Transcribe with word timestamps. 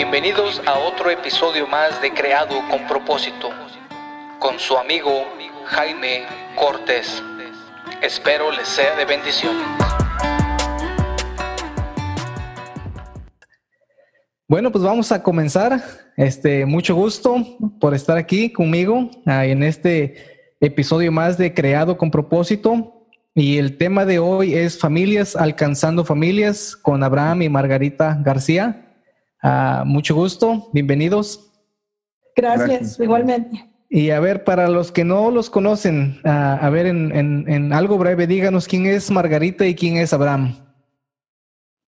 Bienvenidos 0.00 0.62
a 0.64 0.78
otro 0.78 1.10
episodio 1.10 1.66
más 1.66 2.00
de 2.00 2.12
Creado 2.12 2.54
con 2.70 2.86
propósito, 2.86 3.50
con 4.38 4.56
su 4.60 4.78
amigo 4.78 5.10
Jaime 5.66 6.24
Cortés. 6.54 7.20
Espero 8.00 8.52
les 8.52 8.68
sea 8.68 8.94
de 8.94 9.04
bendición. 9.04 9.56
Bueno, 14.46 14.70
pues 14.70 14.84
vamos 14.84 15.10
a 15.10 15.20
comenzar. 15.20 15.82
Este, 16.16 16.64
mucho 16.64 16.94
gusto 16.94 17.44
por 17.80 17.92
estar 17.92 18.16
aquí 18.16 18.52
conmigo 18.52 19.10
ah, 19.26 19.46
en 19.46 19.64
este 19.64 20.54
episodio 20.60 21.10
más 21.10 21.36
de 21.36 21.52
Creado 21.52 21.98
con 21.98 22.12
propósito. 22.12 23.04
Y 23.34 23.58
el 23.58 23.76
tema 23.76 24.04
de 24.04 24.20
hoy 24.20 24.54
es 24.54 24.78
familias 24.78 25.34
alcanzando 25.34 26.04
familias 26.04 26.76
con 26.76 27.02
Abraham 27.02 27.42
y 27.42 27.48
Margarita 27.48 28.16
García. 28.22 28.84
Ah, 29.42 29.84
mucho 29.86 30.14
gusto, 30.14 30.68
bienvenidos. 30.72 31.52
Gracias, 32.34 32.98
igualmente. 32.98 33.68
Y 33.88 34.10
a 34.10 34.20
ver, 34.20 34.44
para 34.44 34.68
los 34.68 34.90
que 34.92 35.04
no 35.04 35.30
los 35.30 35.48
conocen, 35.48 36.20
ah, 36.24 36.58
a 36.60 36.70
ver, 36.70 36.86
en, 36.86 37.72
algo 37.72 37.98
breve, 37.98 38.26
díganos 38.26 38.66
quién 38.66 38.86
es 38.86 39.10
Margarita 39.10 39.64
y 39.64 39.74
quién 39.74 39.96
es 39.96 40.12
Abraham. 40.12 40.56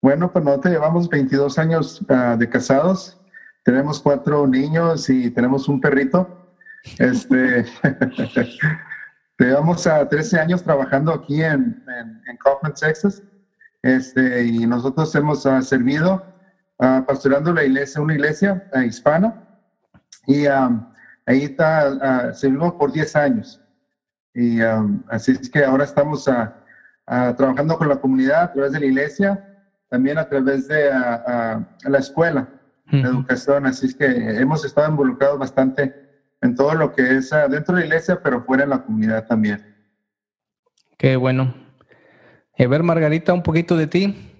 Bueno, 0.01 0.33
pues 0.33 0.45
nosotros 0.45 0.73
llevamos 0.73 1.09
22 1.09 1.59
años 1.59 2.01
ah, 2.09 2.37
de 2.39 2.49
casados, 2.49 3.21
tenemos 3.65 4.01
cuatro 4.01 4.47
niños 4.47 5.11
y 5.11 5.31
tenemos 5.31 5.69
un 5.69 5.81
perrito. 5.81 6.27
Este, 6.99 7.67
llevamos 9.39 9.87
a 9.87 10.09
13 10.09 10.39
años 10.39 10.63
trabajando 10.63 11.13
aquí 11.13 11.43
en, 11.43 11.85
en, 12.27 12.37
Kaufman, 12.39 12.73
Texas, 12.75 13.23
este, 13.83 14.45
y 14.45 14.67
nosotros 14.67 15.15
hemos 15.15 15.43
servido 15.43 16.30
uh, 16.81 17.05
pastorando 17.05 17.53
la 17.53 17.65
iglesia, 17.65 18.01
una 18.01 18.15
iglesia 18.15 18.69
uh, 18.75 18.81
hispana. 18.81 19.47
Y 20.27 20.47
um, 20.47 20.87
ahí 21.27 21.45
está, 21.45 22.31
uh, 22.31 22.35
servimos 22.35 22.75
por 22.75 22.93
10 22.93 23.17
años. 23.17 23.61
Y 24.35 24.63
um, 24.63 25.03
así 25.09 25.33
es 25.33 25.51
que 25.51 25.65
ahora 25.65 25.85
estamos 25.85 26.29
trabajando 27.05 27.77
con 27.77 27.89
la 27.89 27.97
comunidad 27.97 28.43
a 28.43 28.53
través 28.53 28.73
de 28.73 28.81
la 28.81 28.87
iglesia, 28.87 29.65
también 29.89 30.17
a 30.19 30.29
través 30.29 30.69
de 30.69 30.89
la 30.91 31.99
escuela 31.99 32.49
de 32.93 33.01
educación. 33.01 33.67
Así 33.67 33.87
es 33.87 33.95
que 33.97 34.07
hemos 34.07 34.65
estado 34.65 34.89
involucrados 34.89 35.37
bastante 35.37 35.93
en 36.41 36.55
todo 36.55 36.75
lo 36.75 36.93
que 36.93 37.17
es 37.17 37.31
dentro 37.51 37.75
de 37.75 37.81
la 37.81 37.87
iglesia, 37.87 38.21
pero 38.23 38.45
fuera 38.45 38.63
en 38.63 38.71
la 38.71 38.85
comunidad 38.85 39.27
también. 39.27 39.75
Qué 40.97 41.17
bueno. 41.17 41.53
A 42.57 42.67
ver, 42.69 42.85
Margarita, 42.85 43.33
un 43.33 43.43
poquito 43.43 43.77
de 43.77 43.89
ti. 43.89 44.31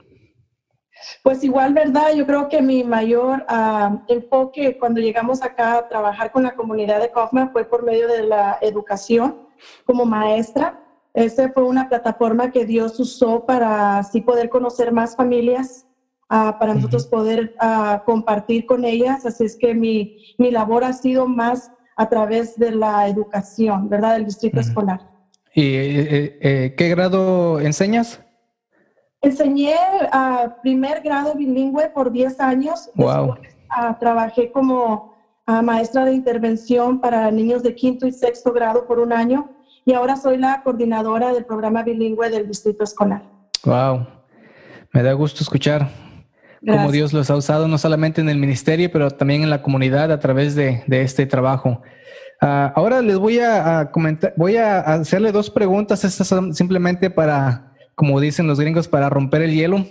Pues 1.23 1.43
igual, 1.45 1.75
¿verdad? 1.75 2.13
Yo 2.15 2.27
creo 2.27 2.49
que 2.49 2.63
mi 2.63 2.85
mayor 2.85 3.45
ah, 3.49 4.03
enfoque 4.09 4.79
cuando 4.79 5.01
llegamos 5.01 5.43
acá 5.43 5.79
a 5.79 5.89
trabajar 5.89 6.33
con 6.33 6.43
la 6.43 6.55
comunidad 6.55 7.01
de 7.01 7.11
Kaufman 7.11 7.53
fue 7.53 7.65
por 7.65 7.85
medio 7.85 8.09
de 8.09 8.25
la 8.25 8.59
educación 8.61 9.49
como 9.87 10.05
maestra. 10.05 10.81
Esa 11.15 11.51
fue 11.53 11.65
una 11.65 11.89
plataforma 11.89 12.51
que 12.51 12.65
Dios 12.65 12.99
usó 13.01 13.45
para 13.45 13.99
así 13.99 14.21
poder 14.21 14.49
conocer 14.49 14.93
más 14.93 15.17
familias, 15.17 15.87
ah, 16.29 16.57
para 16.59 16.75
nosotros 16.75 17.07
poder 17.07 17.55
ah, 17.59 18.03
compartir 18.07 18.67
con 18.67 18.85
ellas. 18.85 19.27
Así 19.27 19.45
es 19.45 19.57
que 19.57 19.75
mi, 19.75 20.17
mi, 20.39 20.51
labor 20.51 20.85
ha 20.85 20.93
sido 20.93 21.27
más 21.27 21.71
a 21.97 22.09
través 22.09 22.57
de 22.57 22.71
la 22.71 23.09
educación, 23.09 23.89
¿verdad? 23.89 24.15
Del 24.15 24.27
distrito 24.27 24.61
escolar. 24.61 25.01
¿Y 25.53 25.75
eh, 25.75 26.39
eh, 26.41 26.75
qué 26.77 26.89
grado 26.89 27.59
enseñas? 27.59 28.21
Enseñé 29.23 29.75
a 30.13 30.57
primer 30.63 31.03
grado 31.03 31.35
bilingüe 31.35 31.91
por 31.91 32.11
10 32.11 32.41
años. 32.41 32.91
Wow. 32.95 33.37
trabajé 33.99 34.51
como 34.51 35.15
maestra 35.63 36.05
de 36.05 36.13
intervención 36.13 37.01
para 37.01 37.31
niños 37.31 37.63
de 37.63 37.75
quinto 37.75 38.07
y 38.07 38.13
sexto 38.13 38.53
grado 38.53 38.87
por 38.87 38.99
un 38.99 39.13
año 39.13 39.51
y 39.85 39.93
ahora 39.93 40.17
soy 40.17 40.37
la 40.37 40.63
coordinadora 40.63 41.33
del 41.33 41.45
programa 41.45 41.83
bilingüe 41.83 42.31
del 42.31 42.47
distrito 42.47 42.85
escolar. 42.85 43.23
Wow. 43.65 44.07
Me 44.93 45.03
da 45.03 45.13
gusto 45.13 45.43
escuchar 45.43 45.89
cómo 46.67 46.91
Dios 46.91 47.13
los 47.13 47.31
ha 47.31 47.37
usado 47.37 47.69
no 47.69 47.79
solamente 47.79 48.21
en 48.21 48.29
el 48.29 48.39
ministerio, 48.39 48.91
pero 48.93 49.11
también 49.11 49.43
en 49.43 49.51
la 49.51 49.63
comunidad 49.63 50.13
a 50.13 50.19
través 50.19 50.55
de, 50.55 50.83
este 50.89 51.27
trabajo. 51.27 51.83
Ah, 52.41 52.73
ahora 52.75 53.03
les 53.03 53.19
voy 53.19 53.39
a, 53.39 53.91
comentar, 53.91 54.33
voy 54.37 54.57
a 54.57 54.79
hacerle 54.81 55.33
dos 55.33 55.51
preguntas. 55.51 56.05
Estas 56.05 56.27
son 56.27 56.55
simplemente 56.55 57.11
para 57.11 57.70
como 58.01 58.19
dicen 58.19 58.47
los 58.47 58.59
gringos, 58.59 58.89
para 58.89 59.11
romper 59.11 59.43
el 59.43 59.53
hielo. 59.53 59.87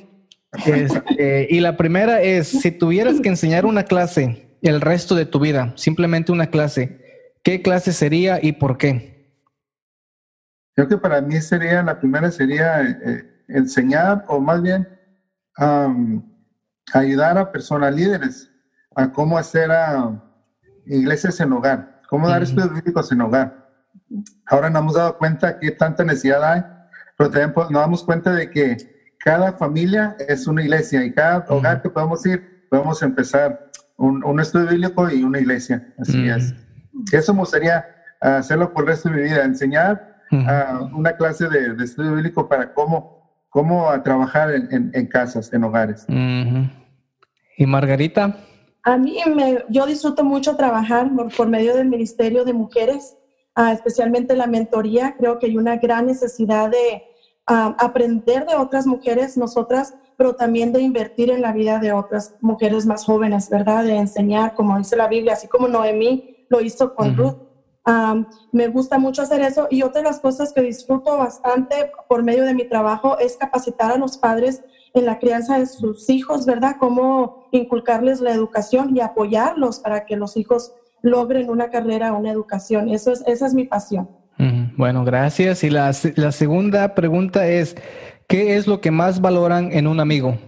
Este, 0.65 1.45
y 1.47 1.59
la 1.59 1.77
primera 1.77 2.23
es, 2.23 2.47
si 2.47 2.71
tuvieras 2.71 3.21
que 3.21 3.29
enseñar 3.29 3.67
una 3.67 3.83
clase 3.83 4.57
el 4.63 4.81
resto 4.81 5.13
de 5.13 5.27
tu 5.27 5.39
vida, 5.39 5.73
simplemente 5.75 6.31
una 6.31 6.47
clase, 6.47 7.05
¿qué 7.43 7.61
clase 7.61 7.93
sería 7.93 8.39
y 8.41 8.53
por 8.53 8.79
qué? 8.79 9.31
Creo 10.73 10.87
que 10.87 10.97
para 10.97 11.21
mí 11.21 11.39
sería, 11.39 11.83
la 11.83 11.99
primera 11.99 12.31
sería 12.31 12.81
eh, 12.81 13.43
enseñar 13.47 14.25
o 14.27 14.39
más 14.39 14.59
bien 14.63 14.87
ayudar 16.91 17.37
a 17.37 17.51
personas 17.51 17.93
líderes 17.93 18.51
a 18.95 19.11
cómo 19.11 19.37
hacer 19.37 19.69
iglesias 20.87 21.39
en 21.41 21.53
hogar, 21.53 22.01
cómo 22.09 22.27
dar 22.27 22.41
estudios 22.41 22.73
bíblicos 22.73 23.11
en 23.11 23.21
hogar. 23.21 23.69
Ahora 24.47 24.71
nos 24.71 24.81
hemos 24.81 24.95
dado 24.95 25.15
cuenta 25.19 25.59
que 25.59 25.69
tanta 25.69 26.03
necesidad 26.03 26.43
hay 26.43 26.78
pero 27.19 27.31
también 27.31 27.53
nos 27.53 27.81
damos 27.81 28.03
cuenta 28.05 28.33
de 28.33 28.49
que 28.49 28.77
cada 29.17 29.51
familia 29.51 30.15
es 30.25 30.47
una 30.47 30.63
iglesia 30.63 31.03
y 31.03 31.11
cada 31.11 31.45
hogar 31.49 31.81
que 31.81 31.89
podemos 31.89 32.25
ir, 32.25 32.65
podemos 32.69 33.03
empezar 33.03 33.69
un, 33.97 34.39
estudio 34.39 34.67
bíblico 34.67 35.09
y 35.11 35.21
una 35.21 35.37
iglesia. 35.39 35.93
Así 35.97 36.29
es. 36.29 36.55
Eso 37.11 37.33
me 37.33 37.41
gustaría 37.41 37.85
hacerlo 38.21 38.71
por 38.71 38.83
el 38.83 38.91
resto 38.91 39.09
de 39.09 39.15
mi 39.15 39.23
vida, 39.23 39.43
enseñar 39.43 40.21
una 40.31 41.11
clase 41.17 41.49
de, 41.49 41.83
estudio 41.83 42.13
bíblico 42.13 42.47
para 42.47 42.73
cómo, 42.73 43.29
cómo 43.49 43.91
trabajar 44.01 44.51
en, 44.53 45.07
casas, 45.07 45.51
en 45.51 45.65
hogares. 45.65 46.05
¿Y 46.07 47.65
Margarita? 47.65 48.37
A 48.83 48.97
mí 48.97 49.19
me, 49.35 49.65
yo 49.67 49.85
disfruto 49.85 50.23
mucho 50.23 50.55
trabajar 50.55 51.11
por, 51.35 51.49
medio 51.49 51.75
del 51.75 51.89
Ministerio 51.89 52.45
de 52.45 52.53
Mujeres, 52.53 53.17
ah, 53.55 53.73
especialmente 53.73 54.37
la 54.37 54.47
mentoría. 54.47 55.17
Creo 55.19 55.37
que 55.37 55.47
hay 55.47 55.57
una 55.57 55.75
gran 55.75 56.05
necesidad 56.05 56.69
de 56.69 57.08
aprender 57.49 58.45
de 58.45 58.55
otras 58.55 58.85
mujeres, 58.85 59.35
nosotras, 59.35 59.95
pero 60.17 60.35
también 60.35 60.71
de 60.71 60.81
invertir 60.81 61.31
en 61.31 61.41
la 61.41 61.51
vida 61.51 61.79
de 61.79 61.93
otras 61.93 62.35
mujeres 62.41 62.85
más 62.85 63.05
jóvenes, 63.05 63.49
¿verdad? 63.49 63.83
De 63.83 63.95
enseñar, 63.95 64.53
como 64.53 64.77
dice 64.77 64.95
la 64.95 65.07
Biblia, 65.07 65.33
así 65.33 65.47
como 65.47 65.67
Noemí 65.67 66.45
lo 66.49 66.61
hizo 66.61 66.93
con 66.93 67.17
Ruth. 67.17 67.37
me 68.51 68.67
gusta 68.67 68.99
mucho 68.99 69.23
hacer 69.23 69.41
eso 69.41 69.67
y 69.71 69.81
otra 69.81 70.01
de 70.01 70.07
las 70.07 70.19
cosas 70.19 70.53
que 70.53 70.61
disfruto 70.61 71.17
bastante 71.17 71.91
por 72.07 72.21
medio 72.21 72.43
de 72.43 72.53
mi 72.53 72.65
trabajo 72.65 73.17
es 73.17 73.35
capacitar 73.35 73.91
a 73.91 73.97
los 73.97 74.17
padres 74.17 74.61
en 74.93 75.05
la 75.05 75.17
crianza 75.17 75.57
de 75.57 75.65
sus 75.65 76.09
hijos, 76.09 76.45
¿verdad? 76.45 76.75
Cómo 76.79 77.47
inculcarles 77.51 78.21
la 78.21 78.31
educación 78.31 78.95
y 78.95 79.01
apoyarlos 79.01 79.79
para 79.79 80.05
que 80.05 80.17
los 80.17 80.37
hijos 80.37 80.73
logren 81.01 81.49
una 81.49 81.69
carrera, 81.69 82.13
una 82.13 82.31
educación. 82.31 82.89
Eso 82.89 83.11
es, 83.11 83.23
esa 83.25 83.47
es 83.47 83.53
mi 83.53 83.65
pasión. 83.65 84.18
Bueno, 84.79 85.03
gracias. 85.03 85.65
Y 85.65 85.69
la, 85.69 85.91
segunda 85.91 86.95
pregunta 86.95 87.45
es, 87.45 87.75
¿qué 88.29 88.55
es 88.55 88.65
lo 88.65 88.79
que 88.79 88.91
más 88.91 89.19
valoran 89.19 89.73
en 89.73 89.87
un 89.87 89.99
amigo? 89.99 90.39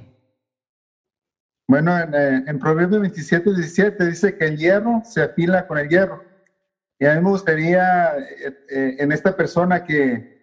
Bueno, 1.68 2.00
en, 2.00 2.14
eh, 2.16 2.44
en 2.48 2.58
Proverbios 2.58 3.02
27, 3.02 3.54
17 3.54 4.06
dice 4.06 4.38
que 4.38 4.46
el 4.46 4.58
hierro 4.58 5.02
se 5.04 5.22
afila 5.22 5.68
con 5.68 5.80
el 5.80 5.90
hierro. 5.90 6.24
Y 6.98 7.08
a 7.08 7.16
mí 7.16 7.22
me 7.22 7.30
gustaría 7.30 8.18
eh, 8.20 8.58
eh, 8.70 8.96
en 9.00 9.12
esta 9.12 9.36
persona 9.36 9.84
que, 9.84 10.40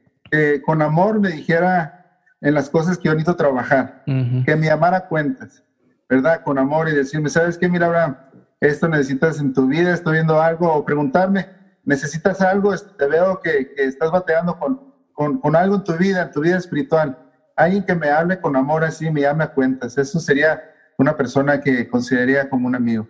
con 0.66 0.82
amor 0.82 1.18
me 1.18 1.30
dijera 1.30 2.20
en 2.42 2.52
las 2.52 2.68
cosas 2.68 2.98
que 2.98 3.04
yo 3.04 3.12
necesito 3.12 3.36
trabajar, 3.36 4.02
que 4.04 4.54
me 4.54 4.68
amara 4.68 5.08
cuentas, 5.08 5.64
¿verdad? 6.10 6.42
Con 6.42 6.58
amor 6.58 6.90
y 6.90 6.94
decirme, 6.94 7.30
¿sabes 7.30 7.56
qué? 7.56 7.70
Mira, 7.70 7.86
Abraham, 7.86 8.18
esto 8.60 8.86
necesitas 8.86 9.40
en 9.40 9.54
tu 9.54 9.66
vida, 9.66 9.94
estoy 9.94 10.16
viendo 10.16 10.42
algo, 10.42 10.70
o 10.70 10.84
preguntarme, 10.84 11.57
necesitas 11.88 12.42
algo, 12.42 12.76
te 12.76 13.06
veo 13.06 13.40
que, 13.40 13.72
estás 13.78 14.12
bateando 14.12 14.58
con, 14.58 15.40
con, 15.40 15.56
algo 15.56 15.76
en 15.76 15.84
tu 15.84 15.94
vida, 15.94 16.22
en 16.22 16.30
tu 16.30 16.42
vida 16.42 16.58
espiritual. 16.58 17.18
Alguien 17.56 17.82
que 17.82 17.94
me 17.94 18.10
hable 18.10 18.40
con 18.40 18.54
amor 18.56 18.84
así, 18.84 19.10
me 19.10 19.22
llame 19.22 19.44
a 19.44 19.54
cuentas. 19.54 19.96
Eso 19.96 20.20
sería 20.20 20.62
una 20.98 21.16
persona 21.16 21.60
que 21.60 21.88
consideraría 21.88 22.50
como 22.50 22.68
un 22.68 22.74
amigo. 22.74 23.08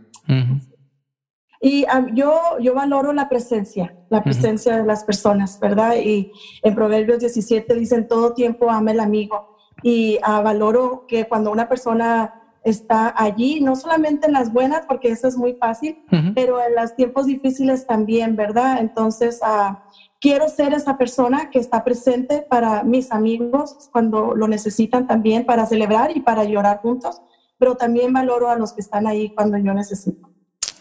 Y 1.60 1.86
yo, 2.14 2.40
yo 2.60 2.72
valoro 2.72 3.12
la 3.12 3.28
presencia, 3.28 3.96
la 4.10 4.22
presencia 4.22 4.76
de 4.76 4.84
las 4.84 5.02
personas, 5.02 5.58
¿verdad? 5.58 5.96
Y 5.96 6.30
en 6.62 6.74
Proverbios 6.76 7.18
17 7.18 7.74
dicen, 7.74 8.06
todo 8.06 8.32
tiempo 8.32 8.70
ama 8.70 8.92
el 8.92 9.00
amigo. 9.00 9.56
Y 9.82 10.18
uh, 10.18 10.42
valoro 10.42 11.04
que 11.08 11.26
cuando 11.26 11.50
una 11.50 11.68
persona 11.68 12.37
está 12.70 13.14
allí, 13.16 13.60
no 13.60 13.76
solamente 13.76 14.26
en 14.26 14.32
las 14.32 14.52
buenas, 14.52 14.86
porque 14.86 15.08
eso 15.08 15.28
es 15.28 15.36
muy 15.36 15.54
fácil, 15.54 15.98
pero 16.34 16.60
en 16.62 16.74
los 16.74 16.94
tiempos 16.96 17.26
difíciles 17.26 17.86
también, 17.86 18.36
¿verdad? 18.36 18.78
Entonces, 18.80 19.40
uh, 19.42 19.74
quiero 20.20 20.48
ser 20.48 20.72
esa 20.72 20.98
persona 20.98 21.50
que 21.50 21.58
está 21.58 21.84
presente 21.84 22.44
para 22.48 22.82
mis 22.82 23.12
amigos 23.12 23.88
cuando 23.92 24.34
lo 24.34 24.48
necesitan 24.48 25.06
también, 25.06 25.44
para 25.46 25.66
celebrar 25.66 26.16
y 26.16 26.20
para 26.20 26.44
llorar 26.44 26.80
juntos. 26.80 27.20
pero 27.60 27.74
también 27.74 28.12
valoro 28.12 28.48
a 28.50 28.56
los 28.56 28.72
que 28.72 28.80
están 28.80 29.08
ahí 29.08 29.30
cuando 29.30 29.58
yo 29.58 29.74
necesito. 29.74 30.28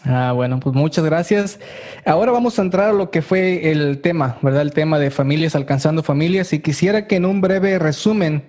Ah, 0.04 0.32
bueno, 0.32 0.60
pues 0.60 0.76
muchas 0.76 1.04
gracias. 1.04 1.58
Ahora 2.06 2.30
vamos 2.30 2.58
a 2.58 2.62
entrar 2.62 2.90
a 2.90 2.92
lo 2.92 3.10
que 3.10 3.20
fue 3.20 3.70
el 3.72 4.00
tema, 4.00 4.38
¿verdad? 4.42 4.62
El 4.62 4.72
tema 4.72 4.98
de 4.98 5.10
familias 5.10 5.56
alcanzando 5.56 6.02
familias. 6.02 6.52
Y 6.52 6.60
quisiera 6.60 7.06
que 7.06 7.16
en 7.16 7.24
un 7.24 7.40
breve 7.40 7.78
resumen 7.78 8.44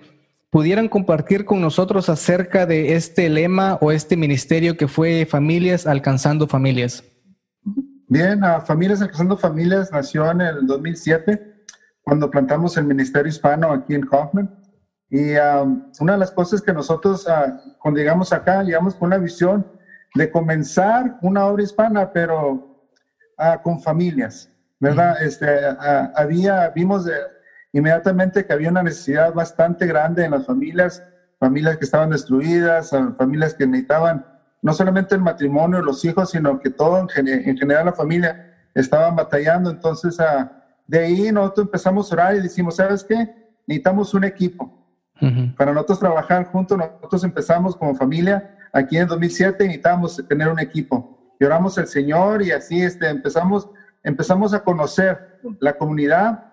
pudieran 0.50 0.88
compartir 0.88 1.44
con 1.44 1.60
nosotros 1.60 2.08
acerca 2.08 2.66
de 2.66 2.94
este 2.94 3.28
lema 3.30 3.78
o 3.80 3.92
este 3.92 4.16
ministerio 4.16 4.76
que 4.76 4.88
fue 4.88 5.24
Familias 5.24 5.86
alcanzando 5.86 6.46
familias. 6.46 7.04
Bien, 8.08 8.42
a 8.42 8.60
Familias 8.60 9.00
alcanzando 9.00 9.36
familias 9.36 9.90
nació 9.92 10.28
en 10.30 10.40
el 10.40 10.66
2007 10.66 11.64
cuando 12.02 12.28
plantamos 12.28 12.76
el 12.76 12.84
Ministerio 12.84 13.28
Hispano 13.28 13.72
aquí 13.72 13.94
en 13.94 14.06
Hoffman. 14.10 14.52
Y 15.08 15.36
um, 15.36 15.90
una 16.00 16.14
de 16.14 16.18
las 16.18 16.32
cosas 16.32 16.60
que 16.60 16.72
nosotros, 16.72 17.26
uh, 17.26 17.76
cuando 17.78 17.98
llegamos 17.98 18.32
acá, 18.32 18.62
llegamos 18.62 18.96
con 18.96 19.06
una 19.06 19.18
visión 19.18 19.66
de 20.14 20.30
comenzar 20.30 21.18
una 21.22 21.46
obra 21.46 21.62
hispana, 21.62 22.12
pero 22.12 22.86
uh, 23.38 23.62
con 23.62 23.80
familias, 23.80 24.50
¿verdad? 24.80 25.22
Este, 25.22 25.46
uh, 25.46 26.10
había, 26.16 26.68
vimos 26.70 27.06
inmediatamente 27.72 28.44
que 28.44 28.52
había 28.52 28.70
una 28.70 28.82
necesidad 28.82 29.32
bastante 29.32 29.86
grande 29.86 30.24
en 30.24 30.32
las 30.32 30.46
familias, 30.46 31.02
familias 31.38 31.78
que 31.78 31.84
estaban 31.84 32.10
destruidas, 32.10 32.90
familias 33.16 33.54
que 33.54 33.66
necesitaban 33.66 34.26
no 34.62 34.72
solamente 34.74 35.14
el 35.14 35.22
matrimonio, 35.22 35.80
los 35.80 36.04
hijos, 36.04 36.30
sino 36.30 36.60
que 36.60 36.70
todo 36.70 37.06
en, 37.16 37.56
general 37.56 37.86
la 37.86 37.92
familia 37.92 38.54
estaban 38.74 39.16
batallando. 39.16 39.70
Entonces, 39.70 40.18
de 40.86 40.98
ahí 40.98 41.32
nosotros 41.32 41.66
empezamos 41.66 42.10
a 42.10 42.14
orar 42.14 42.36
y 42.36 42.40
decimos, 42.40 42.76
¿sabes 42.76 43.02
qué? 43.04 43.34
Necesitamos 43.66 44.12
un 44.12 44.24
equipo. 44.24 44.76
Para 45.56 45.72
nosotros 45.72 46.00
trabajar 46.00 46.46
juntos, 46.46 46.76
nosotros 46.76 47.24
empezamos 47.24 47.76
como 47.76 47.94
familia 47.94 48.56
aquí 48.72 48.96
en 48.96 49.06
2007 49.06 49.64
necesitamos 49.64 50.22
tener 50.28 50.48
un 50.48 50.58
equipo. 50.58 51.34
Y 51.38 51.44
oramos 51.44 51.78
al 51.78 51.86
Señor 51.86 52.42
y 52.42 52.52
así 52.52 52.82
este, 52.82 53.08
empezamos, 53.08 53.68
empezamos 54.02 54.52
a 54.52 54.62
conocer 54.62 55.40
la 55.58 55.76
comunidad 55.76 56.49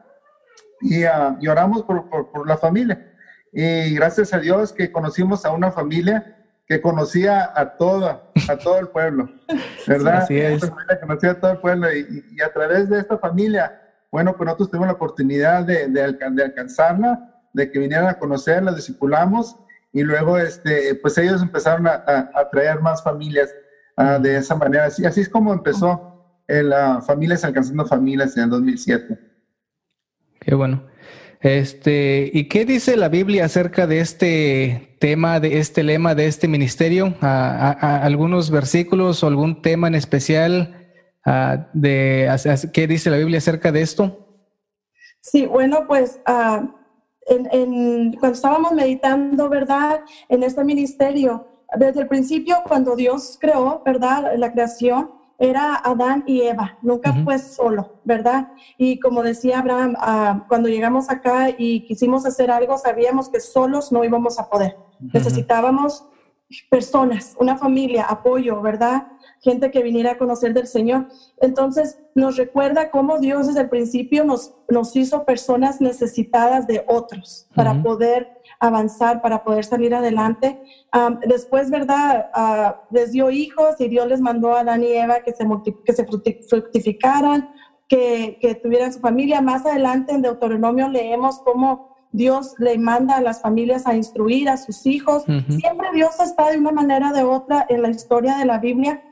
y, 0.81 1.03
uh, 1.05 1.37
y 1.39 1.47
oramos 1.47 1.83
por, 1.83 2.09
por, 2.09 2.47
la 2.47 2.57
familia. 2.57 3.13
Y 3.51 3.93
gracias 3.95 4.33
a 4.33 4.39
Dios 4.39 4.73
que 4.73 4.91
conocimos 4.91 5.45
a 5.45 5.51
una 5.51 5.71
familia 5.71 6.35
que 6.67 6.81
conocía 6.81 7.51
a 7.55 7.77
toda, 7.77 8.29
a 8.49 8.57
todo 8.57 8.77
el 8.79 8.89
pueblo, 8.89 9.29
¿verdad? 9.87 10.17
así 10.17 10.37
es. 10.37 10.69
conocía 10.99 11.31
a 11.31 11.39
todo 11.39 11.51
el 11.51 11.59
pueblo 11.59 11.91
y, 11.93 12.25
y, 12.35 12.41
a 12.41 12.51
través 12.51 12.89
de 12.89 12.99
esta 12.99 13.17
familia, 13.17 13.81
bueno, 14.11 14.35
pues 14.35 14.45
nosotros 14.45 14.69
tuvimos 14.69 14.87
la 14.87 14.93
oportunidad 14.93 15.63
de, 15.63 15.87
de, 15.87 16.11
de 16.31 16.43
alcanzarla, 16.43 17.41
de 17.53 17.71
que 17.71 17.79
vinieran 17.79 18.07
a 18.07 18.19
conocerla, 18.19 18.73
discipulamos 18.73 19.55
y 19.93 20.03
luego 20.03 20.37
este, 20.37 20.95
pues 20.95 21.17
ellos 21.17 21.41
empezaron 21.41 21.87
a, 21.87 22.03
a, 22.33 22.49
traer 22.51 22.81
más 22.81 23.01
familias 23.01 23.49
uh, 23.95 24.21
de 24.21 24.35
esa 24.35 24.55
manera. 24.55 24.85
Así, 24.85 25.05
así 25.05 25.21
es 25.21 25.29
como 25.29 25.53
empezó 25.53 26.17
la 26.47 27.01
Familias 27.01 27.43
Alcanzando 27.43 27.85
Familias 27.85 28.35
en 28.37 28.43
el 28.43 28.49
2007. 28.49 29.26
Qué 30.47 30.55
bueno. 30.55 30.83
Este, 31.41 32.31
¿y 32.33 32.47
qué 32.47 32.63
dice 32.63 32.95
la 32.95 33.09
Biblia 33.09 33.43
acerca 33.43 33.85
de 33.85 33.99
este 33.99 34.95
tema, 34.97 35.41
de 35.41 35.59
este 35.59 35.83
lema, 35.83 36.15
de 36.15 36.27
este 36.27 36.47
ministerio? 36.47 37.15
¿A, 37.19 37.75
a, 37.77 38.03
algunos 38.05 38.49
versículos 38.49 39.21
o 39.23 39.27
algún 39.27 39.61
tema 39.61 39.89
en 39.89 39.95
especial 39.95 40.87
de 41.73 42.33
qué 42.71 42.87
dice 42.87 43.09
la 43.09 43.17
Biblia 43.17 43.39
acerca 43.39 43.73
de 43.73 43.81
esto? 43.81 44.25
Sí, 45.19 45.45
bueno, 45.45 45.83
pues 45.85 46.21
uh, 46.25 46.65
en, 47.27 48.13
cuando 48.13 48.35
estábamos 48.35 48.71
meditando, 48.71 49.49
¿verdad? 49.49 49.99
En 50.29 50.43
este 50.43 50.63
ministerio, 50.63 51.45
desde 51.77 51.99
el 51.99 52.07
principio, 52.07 52.59
cuando 52.65 52.95
Dios 52.95 53.37
creó, 53.37 53.81
¿verdad? 53.85 54.31
La 54.37 54.53
creación, 54.53 55.11
era 55.39 55.75
Adán 55.75 56.23
y 56.25 56.41
Eva, 56.41 56.77
nunca 56.81 57.13
fue 57.23 57.37
solo, 57.39 57.99
¿verdad? 58.03 58.51
Y 58.77 58.99
como 58.99 59.21
decía 59.21 59.59
Abraham, 59.59 59.95
ah, 59.99 60.45
cuando 60.47 60.69
llegamos 60.69 61.09
acá 61.09 61.49
y 61.55 61.85
quisimos 61.85 62.25
hacer 62.25 62.49
algo, 62.49 62.77
sabíamos 62.77 63.29
que 63.29 63.39
solos 63.39 63.91
no 63.91 64.03
íbamos 64.03 64.39
a 64.39 64.49
poder. 64.49 64.77
Necesitábamos 64.99 66.07
personas, 66.69 67.35
una 67.39 67.57
familia, 67.57 68.05
apoyo, 68.05 68.61
¿verdad? 68.61 69.07
gente 69.41 69.71
que 69.71 69.83
viniera 69.83 70.11
a 70.11 70.17
conocer 70.17 70.53
del 70.53 70.67
Señor. 70.67 71.07
Entonces 71.39 71.99
nos 72.15 72.37
recuerda 72.37 72.89
cómo 72.89 73.19
Dios 73.19 73.47
desde 73.47 73.61
el 73.61 73.69
principio 73.69 74.23
nos, 74.23 74.53
nos 74.69 74.95
hizo 74.95 75.25
personas 75.25 75.81
necesitadas 75.81 76.67
de 76.67 76.83
otros 76.87 77.47
para 77.55 77.81
poder 77.81 78.36
avanzar, 78.59 79.21
para 79.21 79.43
poder 79.43 79.65
salir 79.65 79.93
adelante. 79.93 80.61
después, 81.27 81.69
¿verdad? 81.69 82.31
Uh, 82.35 82.93
les 82.93 83.11
dio 83.11 83.29
hijos 83.29 83.79
y 83.79 83.87
Dios 83.87 84.07
les 84.07 84.21
mandó 84.21 84.53
a 84.55 84.61
Adán 84.61 84.83
y 84.83 84.87
Eva 84.87 85.21
que 85.21 85.33
se, 85.33 85.45
que 85.85 85.93
se 85.93 86.05
fructificaran, 86.49 87.49
que, 87.87 88.37
que 88.41 88.55
tuvieran 88.55 88.93
su 88.93 88.99
familia. 88.99 89.41
Más 89.41 89.65
adelante 89.65 90.13
en 90.13 90.21
Deuteronomio 90.21 90.89
leemos 90.89 91.39
cómo 91.39 91.95
Dios 92.11 92.55
le 92.57 92.77
manda 92.77 93.17
a 93.17 93.21
las 93.21 93.41
familias 93.41 93.85
a 93.85 93.95
instruir 93.95 94.49
a 94.49 94.57
sus 94.57 94.85
hijos. 94.85 95.23
Siempre 95.25 95.89
Dios 95.93 96.19
está 96.19 96.49
de 96.49 96.57
una 96.57 96.71
manera 96.71 97.11
o 97.11 97.13
de 97.13 97.23
otra 97.23 97.65
en 97.69 97.81
la 97.81 97.89
historia 97.89 98.37
de 98.37 98.45
la 98.45 98.59
Biblia 98.59 99.03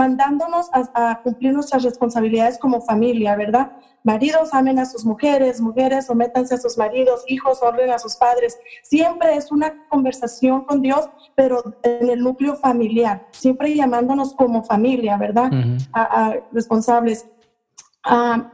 mandándonos 0.00 0.70
a, 0.72 1.20
cumplir 1.22 1.52
nuestras 1.52 1.82
responsabilidades 1.82 2.56
como 2.56 2.80
familia, 2.80 3.36
¿verdad? 3.36 3.72
Maridos 4.02 4.48
amen 4.54 4.78
a 4.78 4.86
sus 4.86 5.04
mujeres, 5.04 5.60
mujeres 5.60 6.06
sométanse 6.06 6.54
a 6.54 6.58
sus 6.58 6.78
maridos, 6.78 7.22
hijos 7.26 7.62
honren 7.62 7.90
a 7.90 7.98
sus 7.98 8.16
padres. 8.16 8.58
Siempre 8.82 9.36
es 9.36 9.52
una 9.52 9.86
conversación 9.90 10.64
con 10.64 10.80
Dios, 10.80 11.10
pero 11.34 11.62
en 11.82 12.08
el 12.08 12.20
núcleo 12.20 12.56
familiar, 12.56 13.26
siempre 13.32 13.74
llamándonos 13.74 14.32
como 14.32 14.64
familia, 14.64 15.18
¿verdad? 15.18 15.50
a, 15.92 16.34
responsables. 16.50 17.26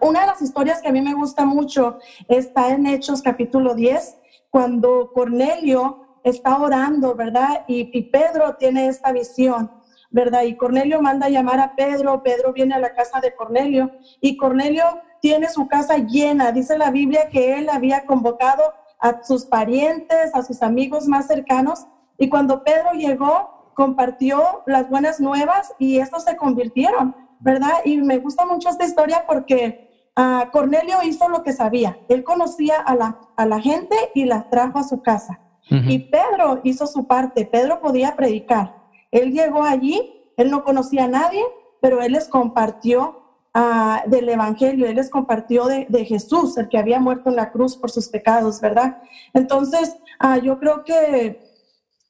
una 0.00 0.22
de 0.22 0.26
las 0.26 0.42
historias 0.42 0.82
que 0.82 0.88
a 0.88 0.92
mí 0.92 1.00
me 1.00 1.14
gusta 1.14 1.44
mucho 1.44 1.98
está 2.26 2.70
en 2.70 2.88
Hechos 2.88 3.22
capítulo 3.22 3.76
10, 3.76 4.18
cuando 4.50 5.12
Cornelio 5.14 6.18
está 6.24 6.58
orando, 6.60 7.14
¿verdad? 7.14 7.64
y 7.68 8.02
Pedro 8.10 8.56
tiene 8.58 8.88
esta 8.88 9.12
visión 9.12 9.75
¿verdad? 10.16 10.44
Y 10.44 10.56
Cornelio 10.56 11.02
manda 11.02 11.26
a 11.26 11.28
llamar 11.28 11.60
a 11.60 11.76
Pedro, 11.76 12.22
Pedro 12.22 12.54
viene 12.54 12.74
a 12.74 12.78
la 12.78 12.94
casa 12.94 13.20
de 13.20 13.34
Cornelio 13.34 13.90
y 14.22 14.38
Cornelio 14.38 14.82
tiene 15.20 15.50
su 15.50 15.68
casa 15.68 15.98
llena. 15.98 16.52
Dice 16.52 16.78
la 16.78 16.90
Biblia 16.90 17.28
que 17.28 17.58
él 17.58 17.68
había 17.68 18.06
convocado 18.06 18.62
a 18.98 19.22
sus 19.22 19.44
parientes, 19.44 20.34
a 20.34 20.42
sus 20.42 20.62
amigos 20.62 21.06
más 21.06 21.26
cercanos 21.26 21.86
y 22.16 22.30
cuando 22.30 22.64
Pedro 22.64 22.92
llegó, 22.92 23.72
compartió 23.74 24.62
las 24.64 24.88
buenas 24.88 25.20
nuevas 25.20 25.74
y 25.78 25.98
estos 25.98 26.24
se 26.24 26.34
convirtieron, 26.34 27.14
¿verdad? 27.40 27.84
Y 27.84 27.98
me 27.98 28.16
gusta 28.16 28.46
mucho 28.46 28.70
esta 28.70 28.86
historia 28.86 29.24
porque 29.28 30.10
uh, 30.16 30.50
Cornelio 30.50 30.96
hizo 31.04 31.28
lo 31.28 31.42
que 31.42 31.52
sabía. 31.52 31.98
Él 32.08 32.24
conocía 32.24 32.76
a 32.80 32.94
la, 32.94 33.20
a 33.36 33.44
la 33.44 33.60
gente 33.60 33.96
y 34.14 34.24
la 34.24 34.48
trajo 34.48 34.78
a 34.78 34.84
su 34.84 35.02
casa. 35.02 35.40
Y 35.68 35.98
Pedro 35.98 36.60
hizo 36.62 36.86
su 36.86 37.08
parte. 37.08 37.44
Pedro 37.44 37.80
podía 37.80 38.14
predicar. 38.14 38.85
Él 39.16 39.32
llegó 39.32 39.62
allí, 39.62 40.12
él 40.36 40.50
no 40.50 40.62
conocía 40.62 41.04
a 41.04 41.08
nadie, 41.08 41.42
pero 41.80 42.02
él 42.02 42.12
les 42.12 42.28
compartió 42.28 43.22
ah, 43.54 44.02
del 44.06 44.28
Evangelio, 44.28 44.86
él 44.86 44.96
les 44.96 45.08
compartió 45.08 45.64
de, 45.64 46.04
Jesús, 46.04 46.58
el 46.58 46.68
que 46.68 46.76
había 46.76 47.00
muerto 47.00 47.30
en 47.30 47.36
la 47.36 47.50
cruz 47.50 47.78
por 47.78 47.90
sus 47.90 48.08
pecados, 48.08 48.60
¿verdad? 48.60 48.98
Entonces, 49.32 49.96
uh, 50.22 50.38
yo 50.42 50.58
creo 50.58 50.84
que 50.84 51.40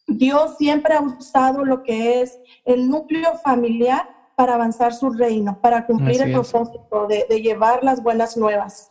Dios 0.08 0.56
siempre 0.58 0.94
ha 0.94 1.00
usado 1.00 1.64
lo 1.64 1.84
que 1.84 2.22
es 2.22 2.40
el 2.64 2.90
núcleo 2.90 3.36
familiar 3.38 4.08
para 4.34 4.54
avanzar 4.54 4.92
su 4.92 5.10
reino, 5.10 5.60
para 5.60 5.86
cumplir 5.86 6.20
el 6.22 6.32
propósito 6.32 7.06
de, 7.06 7.26
de 7.28 7.40
llevar 7.40 7.84
las 7.84 8.02
buenas 8.02 8.36
nuevas. 8.36 8.90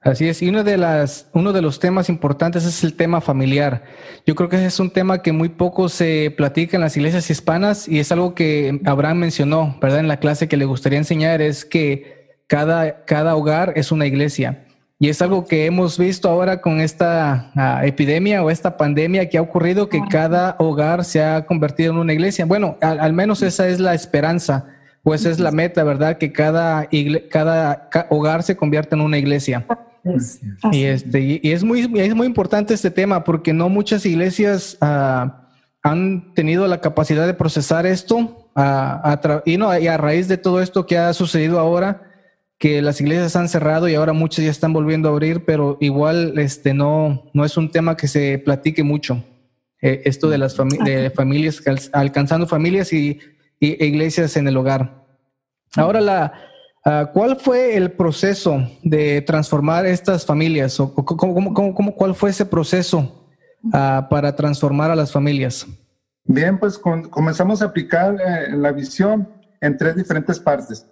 Así 0.00 0.28
es, 0.28 0.42
y 0.42 0.48
uno 0.48 0.64
de, 0.64 0.76
las, 0.76 1.28
uno 1.32 1.52
de 1.52 1.62
los 1.62 1.78
temas 1.78 2.08
importantes 2.08 2.64
es 2.64 2.82
el 2.82 2.94
tema 2.94 3.20
familiar. 3.20 3.84
Yo 4.26 4.34
creo 4.34 4.48
que 4.48 4.56
ese 4.56 4.66
es 4.66 4.80
un 4.80 4.90
tema 4.90 5.22
que 5.22 5.30
muy 5.30 5.48
poco 5.48 5.88
se 5.88 6.34
platica 6.36 6.76
en 6.76 6.80
las 6.80 6.96
iglesias 6.96 7.30
hispanas 7.30 7.86
y 7.86 8.00
es 8.00 8.10
algo 8.10 8.34
que 8.34 8.80
Abraham 8.84 9.18
mencionó, 9.18 9.78
¿verdad? 9.80 10.00
En 10.00 10.08
la 10.08 10.18
clase 10.18 10.48
que 10.48 10.56
le 10.56 10.64
gustaría 10.64 10.98
enseñar 10.98 11.40
es 11.40 11.64
que 11.64 12.36
cada, 12.48 13.04
cada 13.04 13.36
hogar 13.36 13.74
es 13.76 13.92
una 13.92 14.06
iglesia. 14.06 14.66
Y 15.02 15.08
es 15.08 15.20
algo 15.20 15.46
que 15.46 15.66
hemos 15.66 15.98
visto 15.98 16.28
ahora 16.28 16.60
con 16.60 16.80
esta 16.80 17.50
ah, 17.56 17.80
epidemia 17.84 18.40
o 18.44 18.50
esta 18.50 18.76
pandemia 18.76 19.28
que 19.28 19.36
ha 19.36 19.42
ocurrido, 19.42 19.88
que 19.88 20.00
cada 20.08 20.54
hogar 20.60 21.04
se 21.04 21.20
ha 21.24 21.44
convertido 21.44 21.90
en 21.90 21.98
una 21.98 22.12
iglesia. 22.12 22.44
Bueno, 22.44 22.76
al, 22.80 23.12
menos 23.12 23.42
esa 23.42 23.66
es 23.66 23.80
la 23.80 23.94
esperanza, 23.94 24.68
esa 25.04 25.30
es 25.30 25.40
la 25.40 25.50
meta, 25.50 25.82
¿verdad? 25.84 26.18
Que 26.18 26.32
cada, 26.32 26.88
cada 27.30 27.88
hogar 28.10 28.42
se 28.42 28.56
convierta 28.56 28.94
en 28.94 29.02
una 29.02 29.18
iglesia 29.18 29.66
y, 30.72 30.84
este, 30.84 31.20
y, 31.20 31.52
es, 31.52 31.62
muy, 31.62 31.80
es 31.94 32.14
muy 32.14 32.26
importante 32.26 32.74
este 32.74 32.90
tema 32.90 33.22
porque 33.22 33.52
no 33.52 33.68
muchas 33.68 34.04
iglesias 34.04 34.76
ah, 34.80 35.48
han 35.82 36.34
tenido 36.34 36.66
la 36.66 36.80
capacidad 36.80 37.26
de 37.26 37.34
procesar 37.34 37.86
esto 37.86 38.50
a, 38.54 39.42
y, 39.44 39.56
no, 39.56 39.76
y 39.78 39.86
a 39.86 39.96
raíz 39.96 40.28
de 40.28 40.38
todo 40.38 40.60
esto 40.60 40.86
que 40.86 40.98
ha 40.98 41.12
sucedido 41.14 41.58
ahora, 41.58 42.10
que 42.58 42.82
las 42.82 43.00
iglesias 43.00 43.36
han 43.36 43.48
cerrado 43.48 43.88
y 43.88 43.94
ahora 43.94 44.12
muchas 44.12 44.44
ya 44.44 44.50
están 44.50 44.72
volviendo 44.72 45.08
a 45.08 45.12
abrir, 45.12 45.44
pero 45.44 45.78
igual 45.80 46.38
este, 46.38 46.74
no, 46.74 47.24
no 47.32 47.44
es 47.44 47.56
un 47.56 47.70
tema 47.70 47.96
que 47.96 48.08
se 48.08 48.38
platique 48.38 48.82
mucho. 48.82 49.24
eh, 49.80 50.02
esto 50.04 50.28
de 50.30 50.38
las 50.38 50.54
familias, 50.56 51.62
alcanzando 51.92 52.46
familias 52.46 52.92
y, 52.92 53.18
iglesias 53.62 54.36
en 54.36 54.48
el 54.48 54.56
hogar. 54.56 55.04
Ahora, 55.76 56.00
la, 56.00 56.32
ah, 56.84 57.10
¿cuál 57.12 57.36
fue 57.36 57.76
el 57.76 57.92
proceso 57.92 58.68
de 58.82 59.22
transformar 59.22 59.86
estas 59.86 60.26
familias? 60.26 60.78
¿O 60.80 60.94
cómo, 60.94 61.94
cuál 61.94 62.14
fue 62.14 62.30
ese 62.30 62.44
proceso 62.44 63.28
ah, 63.72 64.06
para 64.10 64.34
transformar 64.34 64.90
a 64.90 64.96
las 64.96 65.12
familias? 65.12 65.66
Bien, 66.24 66.58
pues 66.58 66.78
comenzamos 66.78 67.62
a 67.62 67.66
aplicar 67.66 68.14
eh, 68.14 68.56
la 68.56 68.72
visión 68.72 69.28
en 69.60 69.76
tres 69.76 69.96
diferentes 69.96 70.38
partes. 70.38 70.86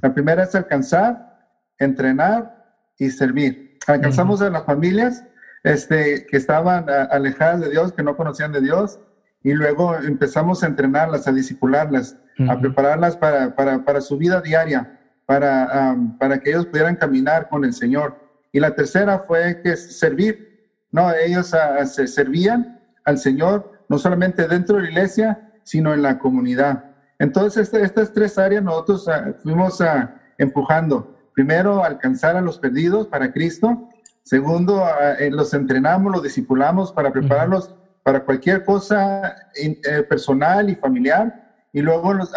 La 0.00 0.12
primera 0.12 0.44
es 0.44 0.54
alcanzar, 0.54 1.36
entrenar 1.78 2.76
y 2.98 3.10
servir. 3.10 3.78
Alcanzamos 3.86 4.42
a 4.42 4.50
las 4.50 4.64
familias 4.64 5.24
este, 5.64 6.26
que 6.26 6.36
estaban 6.36 6.86
alejadas 7.10 7.60
de 7.60 7.70
Dios, 7.70 7.92
que 7.92 8.02
no 8.02 8.16
conocían 8.16 8.52
de 8.52 8.60
Dios, 8.60 9.00
y 9.42 9.52
luego 9.52 9.96
empezamos 9.96 10.62
a 10.62 10.66
entrenarlas, 10.66 11.26
a 11.28 11.32
disipularlas, 11.32 12.16
a 12.48 12.58
prepararlas 12.60 13.16
para, 13.16 13.54
para, 13.54 13.84
para, 13.84 14.00
su 14.00 14.16
vida 14.16 14.40
diaria, 14.40 15.00
para, 15.26 15.96
para 16.18 16.38
que 16.38 16.50
ellos 16.50 16.66
pudieran 16.66 16.96
caminar 16.96 17.48
con 17.48 17.64
el 17.64 17.72
Señor. 17.72 18.16
Y 18.52 18.60
la 18.60 18.74
tercera 18.74 19.20
fue 19.20 19.60
que 19.62 19.76
servir, 19.76 20.70
¿no? 20.90 21.12
Ellos 21.12 21.52
se 21.84 22.06
servían 22.06 22.80
al 23.04 23.18
Señor, 23.18 23.72
no 23.88 23.98
solamente 23.98 24.46
dentro 24.46 24.76
de 24.76 24.82
la 24.82 24.88
iglesia, 24.90 25.50
sino 25.64 25.92
en 25.92 26.02
la 26.02 26.18
comunidad. 26.18 26.84
Entonces, 27.18 27.64
este, 27.64 27.82
estas 27.82 28.12
tres 28.12 28.38
áreas 28.38 28.62
nosotros 28.62 29.08
ah, 29.08 29.34
fuimos 29.42 29.80
uh, 29.80 30.08
empujando. 30.38 31.16
Primero, 31.34 31.84
alcanzar 31.84 32.36
a 32.36 32.40
los 32.40 32.58
perdidos 32.58 33.08
para 33.08 33.32
Cristo. 33.32 33.88
Segundo, 34.22 34.84
ah, 34.84 35.14
eh, 35.18 35.30
los 35.30 35.52
entrenamos, 35.52 36.12
los 36.12 36.22
discipulamos 36.22 36.92
para 36.92 37.12
prepararlos 37.12 37.74
para 38.08 38.24
cualquier 38.24 38.64
cosa 38.64 39.36
eh, 39.54 40.02
personal 40.08 40.70
y 40.70 40.74
familiar. 40.74 41.66
Y 41.74 41.82
luego 41.82 42.14
los 42.14 42.32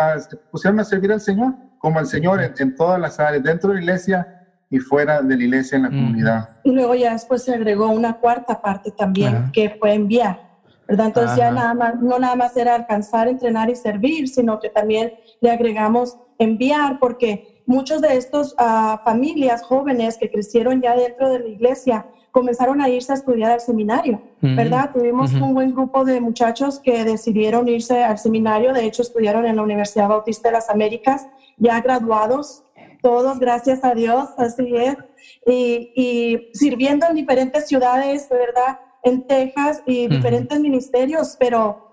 pusieron 0.51 0.77
a 0.81 0.83
servir 0.83 1.13
al 1.13 1.21
Señor, 1.21 1.53
como 1.77 1.97
al 1.97 2.07
Señor 2.07 2.41
en, 2.41 2.75
todas 2.75 2.99
las 2.99 3.21
áreas, 3.21 3.41
dentro 3.41 3.69
de 3.69 3.75
la 3.75 3.81
iglesia 3.81 4.47
y 4.69 4.79
fuera 4.79 5.21
de 5.21 5.37
la 5.37 5.41
iglesia 5.41 5.77
en 5.77 5.83
la 5.83 5.87
comunidad. 5.87 6.49
Y 6.65 6.73
luego 6.73 6.93
ya 6.93 7.13
después 7.13 7.43
se 7.43 7.53
agregó 7.53 7.87
una 7.87 8.17
cuarta 8.17 8.61
parte 8.61 8.91
también, 8.91 9.49
que 9.53 9.77
fue 9.79 9.93
enviar 9.93 10.41
¿verdad? 10.89 11.05
Entonces 11.05 11.37
ya 11.37 11.51
nada 11.51 11.73
más, 11.73 12.01
no 12.01 12.19
nada 12.19 12.35
más 12.35 12.57
era 12.57 12.75
alcanzar, 12.75 13.29
entrenar 13.29 13.69
y 13.69 13.77
servir, 13.77 14.27
sino 14.27 14.59
que 14.59 14.67
también 14.67 15.13
le 15.39 15.51
agregamos 15.51 16.17
enviar, 16.37 16.99
porque 16.99 17.50
muchos 17.71 18.01
de 18.01 18.17
estos 18.17 18.53
ah, 18.57 19.01
familias 19.03 19.63
jóvenes 19.63 20.17
que 20.17 20.29
crecieron 20.29 20.81
ya 20.81 20.95
dentro 20.95 21.29
de 21.29 21.39
la 21.39 21.47
iglesia 21.47 22.05
comenzaron 22.31 22.81
a 22.81 22.87
irse 22.87 23.11
a 23.11 23.15
estudiar 23.15 23.51
al 23.51 23.59
seminario, 23.59 24.21
¿verdad? 24.39 24.91
Tuvimos 24.93 25.33
un 25.33 25.53
buen 25.53 25.73
grupo 25.73 26.05
de 26.05 26.21
muchachos 26.21 26.79
que 26.79 27.03
decidieron 27.03 27.67
irse 27.67 28.05
al 28.05 28.19
seminario, 28.19 28.71
de 28.71 28.85
hecho 28.85 29.01
estudiaron 29.01 29.45
en 29.45 29.57
la 29.57 29.63
Universidad 29.63 30.07
Bautista 30.07 30.47
de 30.47 30.53
las 30.53 30.69
Américas, 30.69 31.27
ya 31.57 31.81
graduados, 31.81 32.63
todos, 33.01 33.37
gracias 33.37 33.83
a 33.83 33.93
Dios, 33.95 34.29
así 34.37 34.73
es, 34.77 34.95
y, 35.45 35.91
y 35.93 36.51
sirviendo 36.53 37.05
en 37.07 37.15
diferentes 37.15 37.67
ciudades, 37.67 38.29
¿verdad? 38.29 38.79
en 39.03 39.25
Texas 39.27 39.81
y 39.85 40.07
diferentes 40.07 40.59
ministerios, 40.59 41.35
pero 41.39 41.91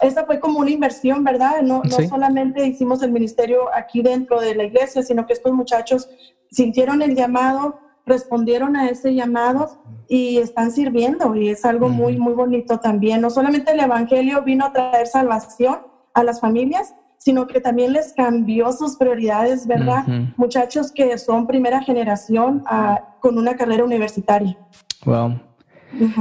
esa 0.00 0.24
fue 0.24 0.40
como 0.40 0.60
una 0.60 0.70
inversión, 0.70 1.24
¿verdad? 1.24 1.62
No, 1.62 1.82
no 1.82 2.08
solamente 2.08 2.66
hicimos 2.66 3.02
el 3.02 3.12
ministerio 3.12 3.68
aquí 3.74 4.02
dentro 4.02 4.40
de 4.40 4.54
la 4.54 4.64
iglesia, 4.64 5.02
sino 5.02 5.26
que 5.26 5.32
estos 5.32 5.52
muchachos 5.52 6.08
sintieron 6.50 7.02
el 7.02 7.14
llamado, 7.14 7.80
respondieron 8.06 8.76
a 8.76 8.88
ese 8.88 9.14
llamado 9.14 9.82
y 10.08 10.38
están 10.38 10.70
sirviendo 10.70 11.34
y 11.34 11.50
es 11.50 11.64
algo 11.64 11.88
muy, 11.88 12.16
muy 12.16 12.32
bonito 12.32 12.78
también. 12.78 13.20
No 13.20 13.30
solamente 13.30 13.72
el 13.72 13.80
Evangelio 13.80 14.42
vino 14.42 14.66
a 14.66 14.72
traer 14.72 15.06
salvación 15.06 15.80
a 16.14 16.22
las 16.24 16.40
familias, 16.40 16.94
sino 17.18 17.46
que 17.46 17.60
también 17.60 17.92
les 17.92 18.12
cambió 18.12 18.72
sus 18.72 18.96
prioridades, 18.96 19.66
¿verdad? 19.66 20.06
Muchachos 20.36 20.92
que 20.92 21.18
son 21.18 21.46
primera 21.46 21.82
generación 21.82 22.62
ah, 22.66 23.16
con 23.20 23.36
una 23.36 23.56
carrera 23.56 23.84
universitaria. 23.84 24.56
Wow. 25.04 25.47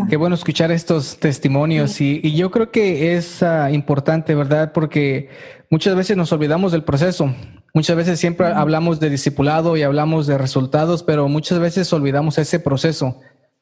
Qué 0.10 0.16
bueno 0.16 0.36
escuchar 0.36 0.72
estos 0.72 1.20
testimonios 1.20 2.00
y, 2.00 2.34
yo 2.34 2.52
creo 2.52 2.72
que 2.72 3.16
es 3.16 3.44
ah, 3.44 3.70
importante, 3.72 4.34
¿verdad? 4.34 4.72
Porque 4.72 5.30
muchas 5.70 5.96
veces 5.96 6.16
nos 6.16 6.32
olvidamos 6.32 6.72
del 6.72 6.84
proceso. 6.84 7.34
Muchas 7.74 7.96
veces 7.98 8.20
siempre 8.20 8.48
hablamos 8.48 9.00
de 9.00 9.10
discipulado 9.10 9.76
y 9.78 9.84
hablamos 9.84 10.26
de 10.26 10.38
resultados, 10.38 11.04
pero 11.04 11.28
muchas 11.28 11.60
veces 11.60 11.92
olvidamos 11.92 12.38
ese 12.38 12.60
proceso. 12.60 13.20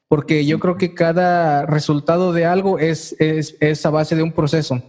Porque 0.08 0.46
yo 0.46 0.60
creo 0.60 0.78
que 0.78 0.94
cada 0.94 1.66
resultado 1.66 2.32
de 2.32 2.46
algo 2.46 2.78
es, 2.78 3.16
es, 3.20 3.86
a 3.86 3.90
base 3.90 4.16
de 4.16 4.24
un 4.24 4.32
proceso 4.32 4.82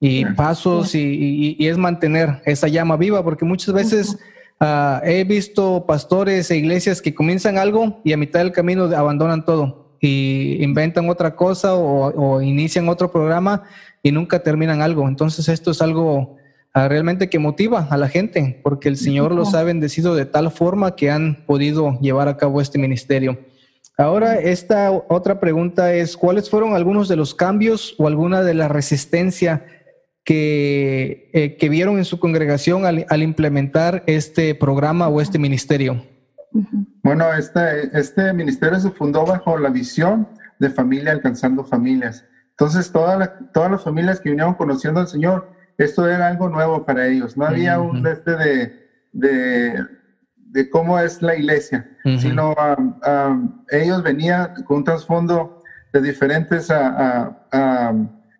y 0.00 0.24
pasos 0.24 0.94
y, 0.94 1.56
es 1.60 1.76
mantener 1.76 2.40
esa 2.46 2.68
llama 2.68 2.96
viva, 2.96 3.22
porque 3.22 3.44
muchas 3.44 3.74
veces 3.74 4.18
ah, 4.58 5.02
he 5.04 5.22
visto 5.24 5.84
pastores 5.86 6.50
e 6.50 6.56
iglesias 6.56 7.02
que 7.02 7.14
comienzan 7.14 7.58
algo 7.58 8.00
y 8.04 8.14
a 8.14 8.16
mitad 8.16 8.40
del 8.40 8.52
camino 8.52 8.84
abandonan 8.84 9.44
todo 9.44 9.81
y 10.04 10.62
inventan 10.62 11.08
otra 11.08 11.36
cosa 11.36 11.76
o, 11.76 12.42
inician 12.42 12.88
otro 12.88 13.12
programa 13.12 13.62
y 14.02 14.10
nunca 14.10 14.42
terminan 14.42 14.82
algo. 14.82 15.06
Entonces 15.08 15.48
esto 15.48 15.70
es 15.70 15.80
algo 15.80 16.36
ah, 16.74 16.88
realmente 16.88 17.30
que 17.30 17.38
motiva 17.38 17.86
a 17.88 17.96
la 17.96 18.08
gente, 18.08 18.60
porque 18.64 18.88
el 18.88 18.96
Señor 18.96 19.32
los 19.32 19.54
ha 19.54 19.62
bendecido 19.62 20.16
de 20.16 20.26
tal 20.26 20.50
forma 20.50 20.96
que 20.96 21.12
han 21.12 21.46
podido 21.46 22.00
llevar 22.00 22.26
a 22.26 22.36
cabo 22.36 22.60
este 22.60 22.78
ministerio. 22.78 23.38
Ahora, 23.96 24.40
esta 24.40 24.90
otra 24.90 25.38
pregunta 25.38 25.94
es, 25.94 26.16
¿cuáles 26.16 26.50
fueron 26.50 26.74
algunos 26.74 27.08
de 27.08 27.14
los 27.14 27.32
cambios 27.32 27.94
o 27.98 28.08
alguna 28.08 28.42
de 28.42 28.54
la 28.54 28.66
resistencia 28.66 29.64
que, 30.24 31.30
eh, 31.32 31.56
que 31.56 31.68
vieron 31.68 31.98
en 31.98 32.04
su 32.04 32.18
congregación 32.18 32.86
al 32.86 33.22
implementar 33.22 34.02
este 34.06 34.56
programa 34.56 35.08
o 35.08 35.20
este 35.20 35.38
ministerio? 35.38 36.02
Bueno, 37.02 37.32
este, 37.34 37.96
este 37.98 38.32
ministerio 38.32 38.78
se 38.78 38.90
fundó 38.90 39.26
bajo 39.26 39.58
la 39.58 39.70
visión 39.70 40.28
de 40.58 40.70
familia 40.70 41.12
alcanzando 41.12 41.64
familias. 41.64 42.24
Entonces, 42.50 42.92
todas 42.92 43.70
las 43.70 43.82
familias 43.82 44.20
que 44.20 44.30
vinieron 44.30 44.54
conociendo 44.54 45.00
al 45.00 45.08
Señor, 45.08 45.50
esto 45.78 46.08
era 46.08 46.28
algo 46.28 46.48
nuevo 46.48 46.84
para 46.84 47.08
ellos. 47.08 47.36
No 47.36 47.46
había 47.46 47.80
un 47.80 48.06
este 48.06 48.36
de, 48.36 48.88
de, 49.12 49.84
de, 50.36 50.70
cómo 50.70 50.98
es 50.98 51.22
la 51.22 51.34
iglesia, 51.34 51.88
sino 52.18 52.54
um, 52.78 53.00
um, 53.04 53.64
ellos 53.70 54.02
venían 54.02 54.62
con 54.64 54.78
un 54.78 54.84
trasfondo 54.84 55.60
de 55.92 56.00
diferentes 56.00 56.68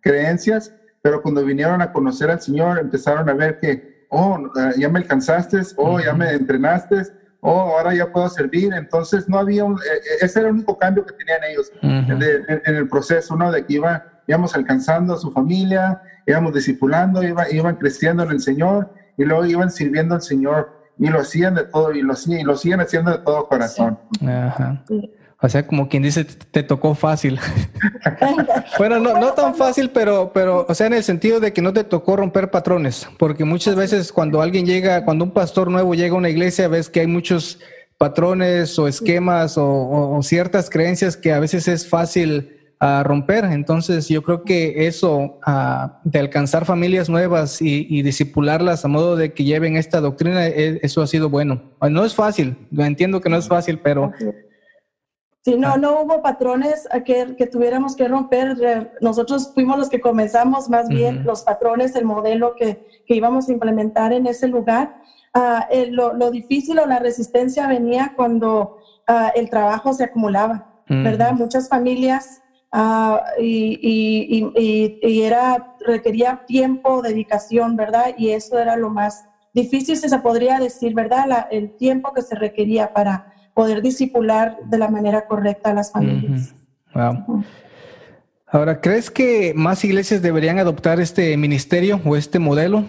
creencias, 0.01 0.73
pero 1.03 1.21
cuando 1.21 1.45
vinieron 1.45 1.83
a 1.83 1.93
conocer 1.93 2.31
al 2.31 2.41
Señor, 2.41 2.79
empezaron 2.79 3.29
a 3.29 3.35
ver 3.35 3.59
que, 3.59 4.07
oh, 4.11 4.39
ya 4.77 4.89
me 4.89 5.01
alcanzaste, 5.01 5.61
oh, 5.77 5.99
ya 5.99 6.15
me 6.15 6.31
entrenaste, 6.31 7.03
oh, 7.43 7.77
ahora 7.77 7.95
ya 7.95 8.11
puedo 8.11 8.29
servir. 8.29 8.73
Entonces 8.73 9.29
no 9.29 9.39
había 9.39 9.65
un, 9.65 9.75
eh, 9.75 9.79
eh, 9.97 10.17
ese 10.23 10.41
era 10.41 10.49
el 10.49 10.55
único 10.55 10.79
cambio 10.79 11.05
que 11.05 11.15
tenían 11.15 11.41
ellos 11.45 11.71
en, 11.83 12.77
el 12.77 12.89
proceso, 12.89 13.37
¿no? 13.37 13.53
De 13.53 13.67
que 13.67 13.75
iba, 13.75 14.05
íbamos 14.27 14.55
alcanzando 14.55 15.15
a 15.15 15.19
su 15.19 15.31
familia, 15.31 16.01
íbamos 16.27 16.55
discipulando, 16.55 17.23
iba, 17.23 17.51
iban 17.51 17.77
creciendo 17.77 18.23
en 18.23 18.31
el 18.31 18.41
Señor 18.41 18.91
y 19.17 19.25
luego 19.25 19.45
iban 19.45 19.71
sirviendo 19.71 20.15
al 20.15 20.23
Señor 20.23 20.81
y 20.99 21.09
lo 21.09 21.21
hacían 21.21 21.55
de 21.55 21.65
todo 21.65 21.93
y 21.93 22.03
lo, 22.03 22.15
y 22.27 22.43
lo 22.43 22.57
siguen 22.57 22.81
haciendo 22.81 23.11
de 23.11 23.19
todo 23.19 23.49
corazón. 23.49 23.99
Ajá. 24.27 24.85
O 25.45 25.49
sea, 25.49 25.67
como 25.67 25.89
quien 25.89 26.05
dice, 26.05 26.25
te 26.25 26.63
tocó 26.63 26.95
fácil. 26.95 27.41
bueno, 28.79 29.01
no, 29.01 29.19
no 29.19 29.33
tan 29.33 29.57
fácil, 29.57 29.91
pero, 29.91 30.31
pero, 30.33 30.65
o 30.69 30.75
sea, 30.75 30.87
en 30.87 30.93
el 30.93 31.03
sentido 31.03 31.41
de 31.41 31.53
que 31.53 31.61
no 31.61 31.73
te 31.73 31.83
tocó 31.83 32.15
romper 32.17 32.53
patrones, 32.53 33.09
porque 33.19 33.45
muchas 33.45 33.75
veces 33.75 34.13
cuando 34.13 34.41
alguien 34.41 34.65
llega, 34.67 35.05
cuando 35.05 35.25
un 35.25 35.33
pastor 35.33 35.69
nuevo 35.69 35.95
llega 35.95 36.15
a 36.15 36.19
una 36.19 36.31
iglesia, 36.31 36.69
ves 36.69 36.89
que 36.89 37.01
hay 37.01 37.09
muchos 37.09 37.59
patrones 37.99 38.79
o 38.79 38.87
esquemas 38.87 39.55
o, 39.57 40.21
ciertas 40.23 40.71
creencias 40.71 41.17
que 41.17 41.33
a 41.33 41.41
veces 41.41 41.67
es 41.67 41.89
fácil 41.89 42.61
uh, 42.81 43.03
romper. 43.03 43.45
Entonces, 43.47 44.09
yo 44.09 44.23
creo 44.23 44.45
que 44.45 44.87
eso 44.87 45.41
uh, 45.45 45.89
de 46.05 46.21
alcanzar 46.21 46.67
familias 46.67 47.09
nuevas 47.09 47.61
y, 47.61 47.89
y 47.91 48.03
disipularlas 48.03 48.85
a 48.85 48.89
modo 48.89 49.17
de 49.17 49.33
que 49.33 49.43
lleven 49.43 49.77
esta 49.77 50.01
doctrina, 50.01 50.47
e, 50.47 50.79
eso 50.85 51.03
ha 51.03 51.09
sido 51.09 51.29
bueno. 51.29 51.63
No 51.91 52.05
es 52.05 52.15
fácil, 52.15 52.57
entiendo 52.79 53.21
que 53.21 53.29
no 53.29 53.39
es 53.39 53.49
fácil, 53.49 53.81
pero 53.81 54.13
Sí, 55.45 55.57
no, 55.57 55.73
ah. 55.73 55.77
no 55.77 56.03
hubo 56.03 56.23
patrones 56.23 56.89
que, 57.05 57.35
que 57.37 57.47
tuviéramos 57.49 57.97
que 57.97 58.07
romper. 58.07 58.93
Nosotros 59.01 59.51
fuimos 59.53 59.77
los 59.77 59.89
que 59.89 60.01
comenzamos 60.01 60.69
más 60.69 60.89
bien 60.89 61.25
los 61.25 61.43
patrones, 61.43 61.97
el 61.97 62.05
modelo 62.05 62.55
que, 62.55 62.87
que, 63.07 63.17
íbamos 63.17 63.49
a 63.49 63.53
implementar 63.53 64.13
en 64.13 64.27
ese 64.29 64.47
lugar. 64.47 65.03
Ah, 65.35 65.67
lo, 65.91 66.13
lo, 66.13 66.31
difícil 66.31 66.79
o 66.79 66.87
la 66.87 67.01
resistencia 67.01 67.67
venía 67.67 68.13
cuando 68.15 68.79
ah, 69.09 69.33
el 69.35 69.51
trabajo 69.51 69.93
se 69.93 70.05
acumulaba, 70.05 70.85
¿verdad? 70.89 71.33
Muchas 71.33 71.69
familias 71.69 72.43
y, 73.41 73.79
y, 73.83 74.53
y, 74.57 74.99
y, 75.03 75.23
era, 75.23 75.75
requería 75.81 76.45
tiempo, 76.47 77.03
dedicación, 77.03 77.77
¿verdad? 77.77 78.15
Y 78.17 78.31
eso 78.31 78.59
era 78.59 78.77
lo 78.77 78.91
más 78.91 79.25
difícil, 79.53 79.97
si 79.97 80.09
se 80.09 80.19
podría 80.21 80.59
decir, 80.59 80.95
¿verdad? 80.95 81.49
el 81.51 81.77
tiempo 81.77 82.13
que 82.13 82.23
se 82.23 82.35
requería 82.37 82.93
para 82.93 83.32
poder 83.55 83.83
disipular 83.83 84.59
de 84.65 84.79
la 84.79 84.89
manera 84.89 85.27
correcta 85.27 85.71
a 85.71 85.75
las 85.75 85.93
familias. 85.93 86.55
Ahora, 88.47 88.81
¿crees 88.81 89.11
que 89.11 89.55
más 89.55 89.85
iglesias 89.85 90.21
deberían 90.21 90.59
adoptar 90.59 91.01
este 91.01 91.37
ministerio 91.37 92.01
o 92.05 92.17
este 92.17 92.39
modelo? 92.39 92.85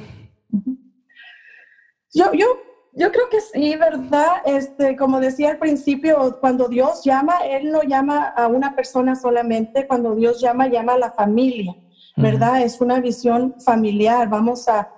Yo, 2.14 2.34
yo, 2.34 2.46
yo 2.94 3.12
creo 3.12 3.30
que 3.30 3.40
sí, 3.42 3.76
¿verdad? 3.78 4.42
Este, 4.46 4.96
como 4.98 5.20
decía 5.20 5.52
al 5.52 5.58
principio, 5.58 6.38
cuando 6.42 6.68
Dios 6.68 7.04
llama, 7.04 7.38
Él 7.50 7.72
no 7.72 7.82
llama 7.84 8.28
a 8.28 8.48
una 8.48 8.76
persona 8.76 9.16
solamente, 9.16 9.88
cuando 9.88 10.16
Dios 10.16 10.42
llama, 10.42 10.68
llama 10.68 10.94
a 10.94 11.00
la 11.00 11.12
familia, 11.12 11.76
¿verdad? 12.18 12.62
Es 12.62 12.82
una 12.82 13.00
visión 13.00 13.56
familiar, 13.60 14.30
vamos 14.30 14.68
a, 14.68 14.92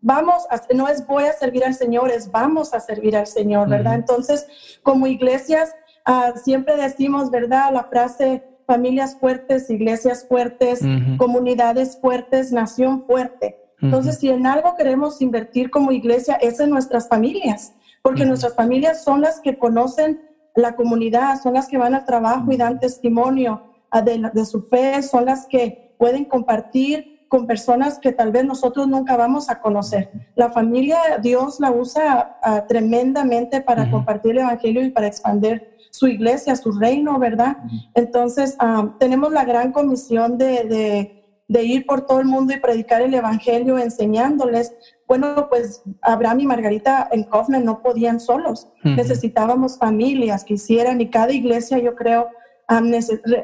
vamos, 0.00 0.44
a, 0.50 0.60
no 0.74 0.88
es 0.88 1.06
voy 1.06 1.24
a 1.24 1.32
servir 1.32 1.64
al 1.64 1.74
Señor, 1.74 2.10
es 2.10 2.30
vamos 2.30 2.74
a 2.74 2.80
servir 2.80 3.16
al 3.16 3.26
Señor, 3.26 3.68
¿verdad? 3.68 3.94
Entonces, 3.94 4.46
como 4.82 5.06
iglesias, 5.06 5.74
ah, 6.04 6.32
siempre 6.42 6.76
decimos, 6.76 7.30
¿verdad? 7.30 7.72
La 7.72 7.84
frase, 7.84 8.44
familias 8.66 9.16
fuertes, 9.18 9.70
iglesias 9.70 10.26
fuertes, 10.28 10.80
comunidades 11.16 11.98
fuertes, 12.00 12.52
nación 12.52 13.04
fuerte. 13.06 13.56
Entonces, 13.80 14.18
si 14.18 14.28
en 14.28 14.46
algo 14.46 14.74
queremos 14.76 15.22
invertir 15.22 15.70
como 15.70 15.92
iglesia, 15.92 16.34
es 16.34 16.58
en 16.60 16.70
nuestras 16.70 17.08
familias, 17.08 17.72
porque 18.02 18.26
nuestras 18.26 18.54
familias 18.54 19.04
son 19.04 19.20
las 19.20 19.40
que 19.40 19.56
conocen 19.56 20.20
la 20.54 20.74
comunidad, 20.74 21.40
son 21.40 21.54
las 21.54 21.68
que 21.68 21.78
van 21.78 21.94
al 21.94 22.04
trabajo 22.04 22.50
y 22.50 22.56
dan 22.56 22.80
testimonio 22.80 23.62
ah, 23.90 24.02
de, 24.02 24.30
de 24.32 24.44
su 24.44 24.62
fe, 24.62 25.02
son 25.02 25.24
las 25.24 25.46
que 25.46 25.94
pueden 25.98 26.24
compartir 26.24 27.17
con 27.28 27.46
personas 27.46 27.98
que 27.98 28.12
tal 28.12 28.32
vez 28.32 28.44
nosotros 28.44 28.88
nunca 28.88 29.16
vamos 29.16 29.50
a 29.50 29.60
conocer. 29.60 30.10
La 30.34 30.50
familia, 30.50 30.98
Dios 31.22 31.60
la 31.60 31.70
usa 31.70 32.38
ah, 32.42 32.64
tremendamente 32.66 33.60
para 33.60 33.90
compartir 33.90 34.32
el 34.32 34.38
Evangelio 34.38 34.82
y 34.84 34.90
para 34.90 35.06
expandir 35.06 35.76
su 35.90 36.06
iglesia, 36.06 36.56
su 36.56 36.72
reino, 36.72 37.18
¿verdad? 37.18 37.58
Entonces, 37.94 38.56
ah, 38.58 38.94
tenemos 38.98 39.32
la 39.32 39.44
gran 39.44 39.72
comisión 39.72 40.38
de, 40.38 41.14
de, 41.48 41.64
ir 41.64 41.86
por 41.86 42.06
todo 42.06 42.20
el 42.20 42.26
mundo 42.26 42.54
y 42.54 42.60
predicar 42.60 43.02
el 43.02 43.12
Evangelio 43.12 43.78
enseñándoles. 43.78 44.74
Bueno, 45.06 45.48
pues 45.50 45.82
Abraham 46.02 46.40
y 46.40 46.46
Margarita 46.46 47.08
en 47.10 47.24
Kaufman 47.24 47.64
no 47.64 47.82
podían 47.82 48.20
solos. 48.20 48.68
Necesitábamos 48.84 49.78
familias 49.78 50.44
que 50.44 50.54
hicieran 50.54 51.00
y 51.00 51.10
cada 51.10 51.32
iglesia, 51.32 51.78
yo 51.78 51.94
creo, 51.94 52.28
ah, 52.68 52.80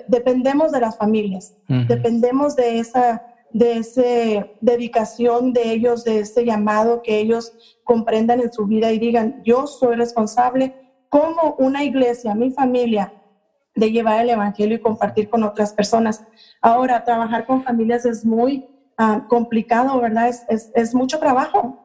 dependemos 0.08 0.72
de 0.72 0.80
las 0.80 0.96
familias, 0.96 1.54
dependemos 1.68 2.56
de 2.56 2.78
esa 2.78 3.22
de 3.54 3.76
esa 3.76 4.48
dedicación 4.60 5.52
de 5.52 5.70
ellos, 5.70 6.02
de 6.02 6.18
ese 6.18 6.44
llamado 6.44 7.02
que 7.02 7.20
ellos 7.20 7.52
comprendan 7.84 8.40
en 8.40 8.52
su 8.52 8.66
vida 8.66 8.90
y 8.90 8.98
digan, 8.98 9.40
yo 9.44 9.68
soy 9.68 9.94
responsable 9.94 10.74
como 11.08 11.54
una 11.58 11.84
iglesia, 11.84 12.34
mi 12.34 12.50
familia, 12.50 13.14
de 13.76 13.92
llevar 13.92 14.20
el 14.22 14.30
Evangelio 14.30 14.76
y 14.76 14.80
compartir 14.80 15.30
con 15.30 15.44
otras 15.44 15.72
personas. 15.72 16.24
Ahora, 16.60 17.04
trabajar 17.04 17.46
con 17.46 17.62
familias 17.62 18.04
es 18.04 18.24
muy 18.24 18.66
ah, 18.98 19.24
complicado, 19.28 20.00
¿verdad? 20.00 20.28
Es, 20.48 20.72
es, 20.74 20.92
mucho 20.92 21.20
trabajo. 21.20 21.78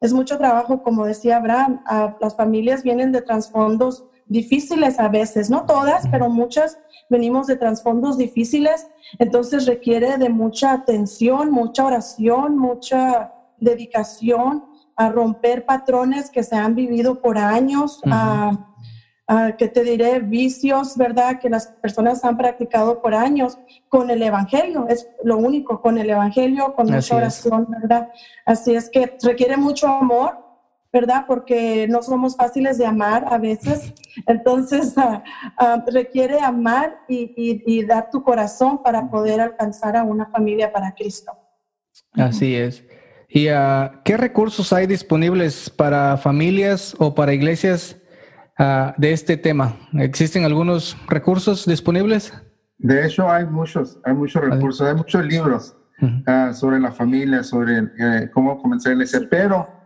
Es 0.00 0.12
mucho 0.12 0.38
trabajo, 0.38 0.84
como 0.84 1.06
decía 1.06 1.38
Abraham, 1.38 1.82
ah, 1.86 2.16
las 2.20 2.36
familias 2.36 2.84
vienen 2.84 3.10
de 3.10 3.22
trasfondos 3.22 4.06
difíciles 4.26 4.98
a 4.98 5.08
veces, 5.08 5.50
no 5.50 5.66
todas, 5.66 6.06
pero 6.08 6.28
muchas 6.28 6.78
venimos 7.08 7.46
de 7.46 7.56
trasfondos 7.56 8.18
difíciles, 8.18 8.88
entonces 9.18 9.66
requiere 9.66 10.18
de 10.18 10.28
mucha 10.28 10.72
atención, 10.72 11.50
mucha 11.50 11.86
oración, 11.86 12.58
mucha 12.58 13.32
dedicación 13.58 14.64
a 14.96 15.10
romper 15.10 15.64
patrones 15.64 16.30
que 16.30 16.42
se 16.42 16.56
han 16.56 16.74
vivido 16.74 17.20
por 17.20 17.38
años, 17.38 18.00
a 18.10 18.72
que 19.58 19.68
te 19.68 19.82
diré, 19.82 20.20
vicios, 20.20 20.96
¿verdad? 20.96 21.40
Que 21.40 21.50
las 21.50 21.66
personas 21.66 22.24
han 22.24 22.36
practicado 22.36 23.02
por 23.02 23.12
años 23.12 23.58
con 23.88 24.08
el 24.08 24.22
Evangelio, 24.22 24.86
es 24.88 25.08
lo 25.24 25.36
único, 25.36 25.80
con 25.82 25.98
el 25.98 26.08
Evangelio, 26.10 26.74
con 26.74 26.90
mucha 26.90 27.16
oración, 27.16 27.66
¿verdad? 27.68 28.08
Así 28.44 28.74
es 28.74 28.88
que 28.88 29.16
requiere 29.22 29.56
mucho 29.56 29.88
amor, 29.88 30.45
¿verdad? 30.96 31.24
Porque 31.26 31.86
no 31.88 32.02
somos 32.02 32.36
fáciles 32.36 32.78
de 32.78 32.86
amar 32.86 33.26
a 33.28 33.36
veces, 33.36 33.92
entonces 34.26 34.94
ah, 34.96 35.22
ah, 35.58 35.84
requiere 35.92 36.40
amar 36.40 36.98
y, 37.06 37.84
dar 37.84 38.10
tu 38.10 38.22
corazón 38.22 38.82
para 38.82 39.10
poder 39.10 39.40
alcanzar 39.40 39.94
a 39.96 40.02
una 40.02 40.26
familia 40.26 40.72
para 40.72 40.94
Cristo. 40.94 41.32
Así 42.12 42.54
es. 42.54 42.82
¿Y 43.28 43.50
uh, 43.50 44.00
qué 44.04 44.16
recursos 44.16 44.72
hay 44.72 44.86
disponibles 44.86 45.68
para 45.68 46.16
familias 46.16 46.96
o 46.98 47.14
para 47.14 47.34
iglesias 47.34 47.96
de 48.96 49.12
este 49.12 49.36
tema? 49.36 49.76
¿Existen 49.98 50.44
algunos 50.44 50.96
recursos 51.08 51.66
disponibles? 51.66 52.32
De 52.78 53.04
hecho, 53.04 53.30
hay 53.30 53.44
muchos, 53.44 53.98
hay 54.04 54.14
muchos 54.14 54.42
recursos, 54.42 54.88
hay 54.88 54.94
muchos 54.94 55.26
libros 55.26 55.76
sobre 56.54 56.80
la 56.80 56.92
familia, 56.92 57.42
sobre 57.42 57.78
eh, 57.98 58.30
cómo 58.32 58.58
comenzar 58.58 58.90
a 58.90 58.94
iglesia, 58.94 59.20
pero 59.30 59.76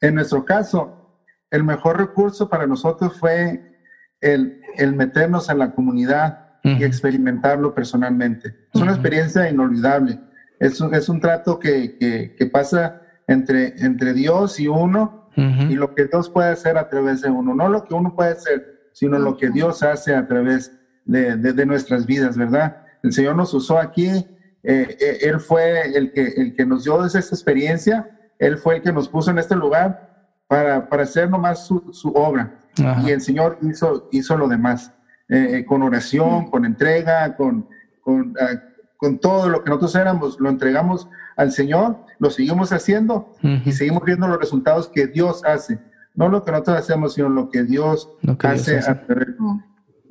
en 0.00 0.14
nuestro 0.14 0.44
caso, 0.44 1.18
el 1.50 1.64
mejor 1.64 1.98
recurso 1.98 2.48
para 2.48 2.66
nosotros 2.66 3.18
fue 3.18 3.76
el, 4.20 4.60
el 4.76 4.94
meternos 4.94 5.48
en 5.48 5.58
la 5.58 5.72
comunidad 5.72 6.46
y 6.62 6.84
experimentarlo 6.84 7.74
personalmente. 7.74 8.54
Es 8.72 8.80
una 8.80 8.92
experiencia 8.92 9.48
inolvidable. 9.48 10.20
Es 10.58 10.80
un, 10.80 10.94
es 10.94 11.08
un 11.08 11.20
trato 11.20 11.58
que, 11.58 11.96
que, 11.96 12.34
que, 12.36 12.46
pasa 12.46 13.00
entre, 13.26 13.74
entre 13.82 14.12
Dios 14.12 14.60
y 14.60 14.68
uno 14.68 15.30
y 15.36 15.74
lo 15.74 15.94
que 15.94 16.04
Dios 16.04 16.28
puede 16.28 16.50
hacer 16.50 16.76
a 16.76 16.90
través 16.90 17.22
de 17.22 17.30
uno, 17.30 17.54
no 17.54 17.68
lo 17.68 17.84
que 17.84 17.94
uno 17.94 18.14
puede 18.14 18.32
hacer, 18.32 18.90
sino 18.92 19.18
lo 19.18 19.38
que 19.38 19.48
Dios 19.48 19.82
hace 19.82 20.14
a 20.14 20.26
través 20.26 20.72
de, 21.06 21.36
de, 21.36 21.66
nuestras 21.66 22.04
vidas, 22.04 22.36
¿verdad? 22.36 22.84
El 23.02 23.12
Señor 23.12 23.36
nos 23.36 23.54
usó 23.54 23.78
aquí, 23.78 24.08
eh, 24.08 24.26
eh, 24.62 25.18
Él 25.22 25.40
fue 25.40 25.96
el 25.96 26.12
que, 26.12 26.26
el 26.36 26.54
que 26.54 26.66
nos 26.66 26.84
dio 26.84 27.02
esa 27.06 27.20
experiencia, 27.20 28.19
Él 28.40 28.56
fue 28.56 28.76
el 28.76 28.82
que 28.82 28.92
nos 28.92 29.08
puso 29.08 29.30
en 29.30 29.38
este 29.38 29.54
lugar 29.54 30.26
para, 30.48 30.88
para 30.88 31.04
hacer 31.04 31.30
nomás 31.30 31.66
su, 31.66 31.92
su 31.92 32.08
obra. 32.08 32.58
Y 33.04 33.10
el 33.10 33.20
Señor 33.20 33.58
hizo, 33.62 34.08
hizo 34.10 34.36
lo 34.36 34.48
demás, 34.48 34.92
eh, 35.28 35.64
con 35.66 35.82
oración, 35.82 36.50
con 36.50 36.64
entrega, 36.64 37.36
con, 37.36 37.68
con, 38.00 38.34
ah, 38.40 38.62
con 38.96 39.18
todo 39.18 39.48
lo 39.48 39.62
que 39.62 39.68
nosotros 39.68 39.94
éramos, 39.94 40.40
lo 40.40 40.48
entregamos 40.48 41.08
al 41.36 41.52
Señor, 41.52 41.98
lo 42.18 42.30
seguimos 42.30 42.72
haciendo 42.72 43.34
y 43.42 43.72
seguimos 43.72 44.04
viendo 44.04 44.26
los 44.26 44.38
resultados 44.38 44.88
que 44.88 45.06
Dios 45.06 45.44
hace. 45.44 45.78
No 46.14 46.28
lo 46.28 46.42
que 46.42 46.50
nosotros 46.50 46.78
hacemos, 46.78 47.14
sino 47.14 47.28
lo 47.28 47.50
que 47.50 47.62
Dios 47.62 48.10
hace. 48.42 48.80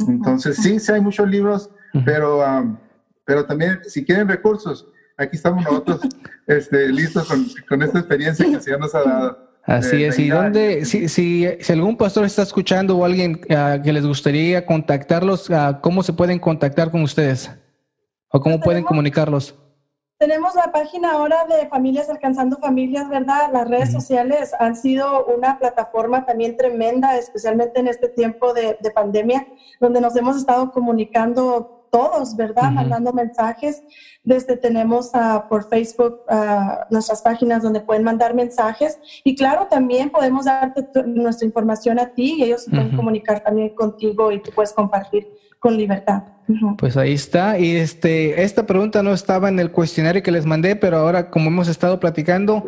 Entonces, 0.08 0.58
sí, 0.58 0.80
sí 0.80 0.92
hay 0.92 1.02
muchos 1.02 1.28
libros, 1.28 1.70
pero, 2.06 2.40
um, 2.40 2.78
pero 3.26 3.46
también, 3.46 3.80
si 3.86 4.06
quieren 4.06 4.28
recursos, 4.28 4.88
aquí 5.20 5.36
estamos 5.36 5.64
nosotros 5.64 6.02
este, 6.48 6.88
listos 6.90 7.28
con, 7.68 7.84
esta 7.84 8.00
experiencia 8.00 8.46
que 8.46 8.54
el 8.54 8.62
Señor 8.62 8.80
nos 8.80 8.96
ha 8.96 9.04
dado. 9.04 9.50
Así 9.64 10.04
es, 10.04 10.18
y 10.18 10.30
dónde, 10.30 10.86
si, 10.86 11.08
si, 11.10 11.48
si, 11.60 11.74
algún 11.74 11.96
pastor 11.96 12.26
está 12.26 12.42
escuchando 12.42 12.98
o 12.98 13.06
alguien 13.06 13.42
ah, 13.56 13.78
que 13.84 13.94
les 13.94 14.06
gustaría 14.06 14.66
contactarlos, 14.66 15.52
ah, 15.52 15.80
¿cómo 15.84 16.02
se 16.02 16.14
pueden 16.14 16.40
contactar 16.40 16.90
con 16.90 17.04
ustedes? 17.04 17.52
¿O 18.32 18.40
cómo 18.40 18.60
pueden 18.60 18.84
comunicarlos? 18.84 19.56
Tenemos 20.20 20.54
la 20.54 20.74
página 20.74 21.14
ahora 21.14 21.46
de 21.46 21.70
Familias 21.70 22.10
Alcanzando 22.10 22.58
Familias, 22.58 23.08
¿verdad? 23.08 23.52
Las 23.54 23.70
redes 23.70 23.94
sociales 23.94 24.54
han 24.60 24.76
sido 24.76 25.26
una 25.28 25.58
plataforma 25.58 26.26
también 26.26 26.58
tremenda, 26.58 27.16
especialmente 27.18 27.80
en 27.80 27.88
este 27.88 28.10
tiempo 28.10 28.54
de, 28.54 28.78
pandemia, 28.94 29.48
donde 29.80 30.02
nos 30.02 30.18
hemos 30.18 30.36
estado 30.36 30.72
comunicando 30.72 31.79
todos, 31.92 32.36
¿verdad? 32.36 32.72
Mandando 32.72 33.14
mensajes. 33.14 33.84
Desde 34.24 34.58
tenemos 34.58 35.12
uh, 35.14 35.48
por 35.48 35.70
Facebook 35.70 36.22
uh, 36.30 36.86
nuestras 36.92 37.22
páginas 37.22 37.64
donde 37.64 37.82
pueden 37.82 38.04
mandar 38.04 38.34
mensajes. 38.34 39.00
Y 39.24 39.36
claro, 39.36 39.68
también 39.70 40.10
podemos 40.10 40.46
darte 40.46 40.86
nuestra 41.06 41.46
información 41.46 42.00
a 42.00 42.08
ti 42.08 42.36
y 42.40 42.44
ellos 42.44 42.64
se 42.64 42.72
pueden 42.72 42.96
comunicar 42.96 43.42
también 43.42 43.70
contigo 43.70 44.32
y 44.32 44.42
tú 44.42 44.52
puedes 44.54 44.74
compartir 44.74 45.28
con 45.60 45.78
libertad. 45.78 46.24
Pues 46.78 46.98
ahí 46.98 47.14
está. 47.14 47.60
Y 47.60 47.76
este, 47.76 48.44
esta 48.44 48.66
pregunta 48.66 49.04
no 49.04 49.14
estaba 49.14 49.50
en 49.50 49.60
el 49.60 49.72
cuestionario 49.72 50.24
que 50.24 50.32
les 50.32 50.46
mandé, 50.46 50.76
pero 50.76 50.98
ahora 50.98 51.30
como 51.30 51.50
hemos 51.50 51.68
estado 51.68 52.00
platicando, 52.00 52.66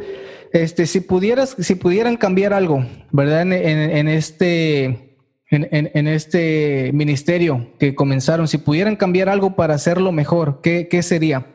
este, 0.52 0.86
si 0.86 1.00
pudieras, 1.00 1.56
si 1.58 1.76
pudieran 1.76 2.18
cambiar 2.18 2.54
algo, 2.54 2.86
¿verdad? 3.12 3.42
En, 3.42 4.08
este, 4.08 5.11
en, 5.52 6.08
este 6.08 6.92
ministerio 6.94 7.74
que 7.78 7.94
comenzaron, 7.94 8.48
si 8.48 8.58
pudieran 8.58 8.96
cambiar 8.96 9.30
algo 9.30 9.56
para 9.56 9.76
hacerlo 9.76 10.12
mejor, 10.12 10.62
¿qué, 10.62 10.88
qué 10.90 11.04
sería? 11.04 11.46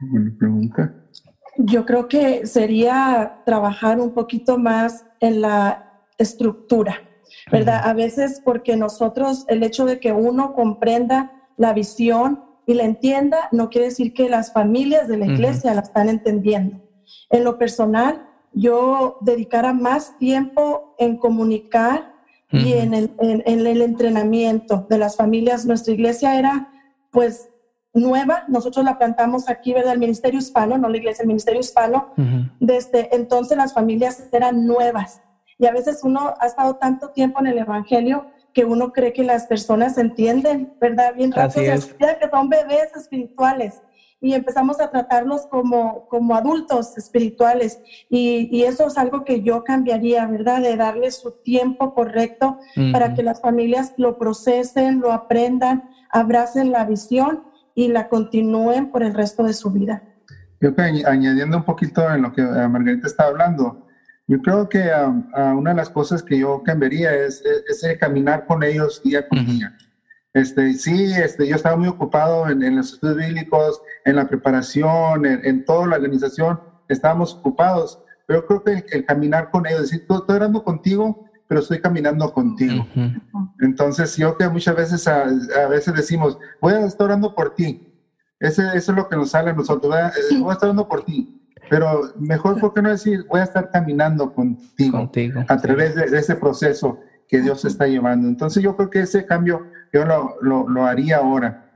Buena 0.00 0.32
pregunta. 0.38 0.94
Yo 1.56 1.84
creo 1.84 2.06
que 2.06 2.46
sería 2.46 3.42
trabajar 3.44 3.98
un 3.98 4.12
poquito 4.12 4.58
más 4.58 5.04
en 5.20 5.40
la 5.40 6.04
estructura 6.18 7.08
¿verdad? 7.50 7.80
A 7.84 7.92
veces 7.94 8.40
porque 8.44 8.76
nosotros, 8.76 9.44
el 9.48 9.62
hecho 9.62 9.84
de 9.84 10.00
que 10.00 10.12
uno 10.12 10.54
comprenda 10.54 11.32
la 11.56 11.72
visión 11.72 12.44
y 12.66 12.74
la 12.74 12.84
entienda, 12.84 13.48
no 13.52 13.70
quiere 13.70 13.88
decir 13.88 14.12
que 14.12 14.28
las 14.28 14.52
familias 14.52 15.08
de 15.08 15.16
la 15.16 15.26
iglesia 15.26 15.74
la 15.74 15.80
están 15.80 16.08
entendiendo. 16.08 16.82
En 17.30 17.44
lo 17.44 17.58
personal, 17.58 18.27
yo 18.52 19.18
dedicara 19.20 19.72
más 19.72 20.16
tiempo 20.18 20.94
en 20.98 21.16
comunicar 21.16 22.14
y 22.50 22.72
en 22.72 22.94
el, 22.94 23.12
en 23.18 23.66
el, 23.66 23.82
entrenamiento 23.82 24.86
de 24.88 24.96
las 24.98 25.16
familias. 25.16 25.66
Nuestra 25.66 25.92
iglesia 25.92 26.38
era 26.38 26.72
pues 27.10 27.50
nueva, 27.92 28.44
nosotros 28.48 28.84
la 28.84 28.96
plantamos 28.96 29.48
aquí, 29.50 29.74
¿verdad? 29.74 29.92
El 29.92 29.98
Ministerio 29.98 30.38
Hispano, 30.38 30.78
no 30.78 30.88
la 30.88 30.96
iglesia, 30.96 31.22
el 31.22 31.28
Ministerio 31.28 31.60
Hispano. 31.60 32.14
Desde 32.58 33.14
entonces 33.14 33.56
las 33.56 33.74
familias 33.74 34.28
eran 34.32 34.66
nuevas. 34.66 35.20
Y 35.58 35.66
a 35.66 35.72
veces 35.72 36.00
uno 36.04 36.34
ha 36.40 36.46
estado 36.46 36.76
tanto 36.76 37.10
tiempo 37.10 37.40
en 37.40 37.48
el 37.48 37.58
Evangelio 37.58 38.26
que 38.54 38.64
uno 38.64 38.92
cree 38.92 39.12
que 39.12 39.24
las 39.24 39.46
personas 39.46 39.98
entienden, 39.98 40.72
¿verdad? 40.80 41.14
Bien 41.14 41.32
rápido, 41.32 41.76
se 41.76 41.96
que 41.96 42.28
son 42.30 42.48
bebés 42.48 42.96
espirituales 42.96 43.82
y 44.20 44.34
empezamos 44.34 44.80
a 44.80 44.90
tratarlos 44.90 45.46
como, 45.46 46.08
como 46.08 46.34
adultos 46.34 46.96
espirituales. 46.98 47.80
Y, 48.08 48.48
y, 48.50 48.64
eso 48.64 48.86
es 48.88 48.98
algo 48.98 49.24
que 49.24 49.42
yo 49.42 49.62
cambiaría, 49.64 50.26
¿verdad? 50.26 50.60
De 50.60 50.76
darles 50.76 51.16
su 51.16 51.32
tiempo 51.42 51.94
correcto 51.94 52.58
para 52.92 53.14
que 53.14 53.22
las 53.22 53.40
familias 53.40 53.94
lo 53.96 54.18
procesen, 54.18 55.00
lo 55.00 55.12
aprendan, 55.12 55.88
abracen 56.10 56.72
la 56.72 56.84
visión 56.84 57.44
y 57.74 57.88
la 57.88 58.08
continúen 58.08 58.90
por 58.90 59.02
el 59.02 59.14
resto 59.14 59.44
de 59.44 59.52
su 59.52 59.70
vida. 59.70 60.02
Yo 60.60 60.70
añadiendo 60.76 61.58
un 61.58 61.64
poquito 61.64 62.12
en 62.12 62.22
lo 62.22 62.32
que 62.32 62.42
eh, 62.42 62.68
Margarita 62.68 63.06
estaba 63.06 63.30
hablando, 63.30 63.86
yo 64.26 64.42
creo 64.42 64.68
que 64.68 64.90
una 65.54 65.70
de 65.70 65.76
las 65.76 65.88
cosas 65.88 66.22
que 66.22 66.38
yo 66.38 66.62
cambiaría 66.62 67.14
es, 67.14 67.42
es, 67.42 67.98
caminar 67.98 68.44
con 68.46 68.62
ellos 68.62 69.00
día 69.02 69.26
con 69.26 69.46
día. 69.46 69.74
Este, 70.34 70.74
sí, 70.74 71.12
este, 71.14 71.46
yo 71.46 71.56
estaba 71.56 71.76
muy 71.76 71.88
ocupado 71.88 72.48
en, 72.48 72.76
los 72.76 72.92
estudios 72.94 73.16
bíblicos, 73.16 73.80
en 74.04 74.16
la 74.16 74.28
preparación, 74.28 75.24
en, 75.26 75.64
toda 75.64 75.86
la 75.86 75.96
organización, 75.96 76.60
estábamos 76.88 77.34
ocupados, 77.34 78.02
pero 78.26 78.46
creo 78.46 78.62
que 78.62 78.84
el, 78.90 79.04
caminar 79.06 79.50
con 79.50 79.66
ellos, 79.66 79.82
decir, 79.82 80.00
estoy 80.00 80.36
orando 80.36 80.62
contigo, 80.62 81.24
pero 81.46 81.60
estoy 81.60 81.80
caminando 81.80 82.30
contigo. 82.32 82.86
Entonces, 83.60 84.16
yo 84.16 84.36
que 84.36 84.48
muchas 84.48 84.76
veces, 84.76 85.08
a, 85.08 85.24
veces 85.68 85.94
decimos, 85.94 86.38
voy 86.60 86.74
a 86.74 86.84
estar 86.84 87.06
orando 87.06 87.34
por 87.34 87.54
ti. 87.54 87.84
Ese, 88.38 88.62
eso 88.74 88.92
es 88.92 88.98
lo 88.98 89.08
que 89.08 89.16
nos 89.16 89.30
sale 89.30 89.50
a 89.50 89.54
nosotros, 89.54 89.90
voy 89.90 89.98
a, 90.00 90.12
voy 90.40 90.50
a 90.50 90.52
estar 90.52 90.68
orando 90.68 90.86
por 90.86 91.04
ti. 91.04 91.38
Pero 91.70 92.12
mejor, 92.18 92.60
¿por 92.60 92.72
qué 92.72 92.82
no 92.82 92.90
decir, 92.90 93.24
voy 93.28 93.40
a 93.40 93.44
estar 93.44 93.70
caminando 93.70 94.32
contigo, 94.32 95.10
a 95.48 95.56
través 95.58 95.94
de, 95.94 96.04
ese 96.18 96.36
proceso 96.36 97.00
que 97.26 97.40
Dios 97.40 97.64
está 97.64 97.86
llevando? 97.86 98.28
Entonces, 98.28 98.62
yo 98.62 98.76
creo 98.76 98.90
que 98.90 99.00
ese 99.00 99.26
cambio 99.26 99.66
yo 99.92 100.04
lo, 100.04 100.36
lo, 100.40 100.68
lo 100.68 100.84
haría 100.84 101.18
ahora. 101.18 101.70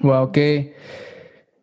Wow, 0.00 0.30
qué, 0.32 0.74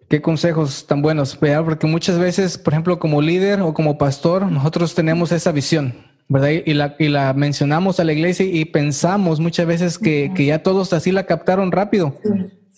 qué 0.10 0.22
consejos 0.22 0.86
tan 0.88 1.02
buenos, 1.02 1.38
porque 1.38 1.88
muchas 1.88 2.20
veces, 2.20 2.58
por 2.58 2.74
ejemplo, 2.74 3.00
como 3.00 3.22
líder 3.22 3.62
o 3.62 3.74
como 3.74 3.98
pastor, 3.98 4.52
nosotros 4.52 4.94
tenemos 4.96 5.32
esa 5.32 5.52
visión, 5.52 5.94
¿verdad? 6.28 6.50
Y 6.66 6.74
la, 6.74 6.96
y 7.00 7.08
la 7.08 7.34
mencionamos 7.34 8.00
a 8.00 8.04
la 8.04 8.14
iglesia 8.14 8.46
y 8.46 8.66
pensamos 8.66 9.40
muchas 9.40 9.66
veces 9.66 9.98
que, 9.98 10.32
que 10.36 10.46
ya 10.46 10.64
todos 10.64 10.94
así 10.94 11.12
la 11.12 11.26
captaron 11.26 11.72
rápido. 11.72 12.18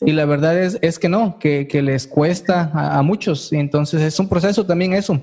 Y 0.02 0.12
la 0.12 0.26
verdad 0.26 0.58
es, 0.62 0.78
es 0.82 1.00
que 1.00 1.10
no, 1.10 1.40
que, 1.40 1.68
que 1.68 1.82
les 1.82 2.06
cuesta 2.06 2.72
a, 2.74 3.02
muchos. 3.02 3.52
Y 3.52 3.58
entonces 3.58 4.02
es 4.02 4.20
un 4.20 4.30
proceso 4.30 4.66
también 4.66 4.94
eso. 4.94 5.20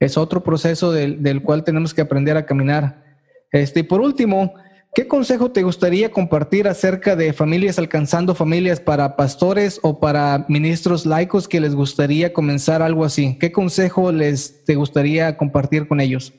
Es 0.00 0.16
otro 0.16 0.42
proceso 0.42 0.92
del, 0.92 1.22
del 1.22 1.42
cual 1.42 1.62
tenemos 1.62 1.92
que 1.92 2.00
aprender 2.00 2.36
a 2.36 2.46
caminar. 2.46 3.04
Este, 3.52 3.80
y 3.80 3.82
por 3.82 4.00
último, 4.00 4.54
¿Qué 4.94 5.08
consejo 5.08 5.50
te 5.50 5.64
gustaría 5.64 6.12
compartir 6.12 6.68
acerca 6.68 7.16
de 7.16 7.32
familias 7.32 7.80
alcanzando 7.80 8.32
familias 8.36 8.78
para 8.78 9.16
pastores 9.16 9.80
o 9.82 9.98
para 9.98 10.46
ministros 10.48 11.04
laicos 11.04 11.48
que 11.48 11.60
les 11.60 11.74
gustaría 11.74 12.32
comenzar 12.32 12.80
algo 12.80 13.04
así? 13.04 13.36
¿Qué 13.40 13.50
consejo 13.50 14.12
les 14.12 14.64
te 14.64 14.76
gustaría 14.76 15.36
compartir 15.36 15.88
con 15.88 16.00
ellos? 16.00 16.32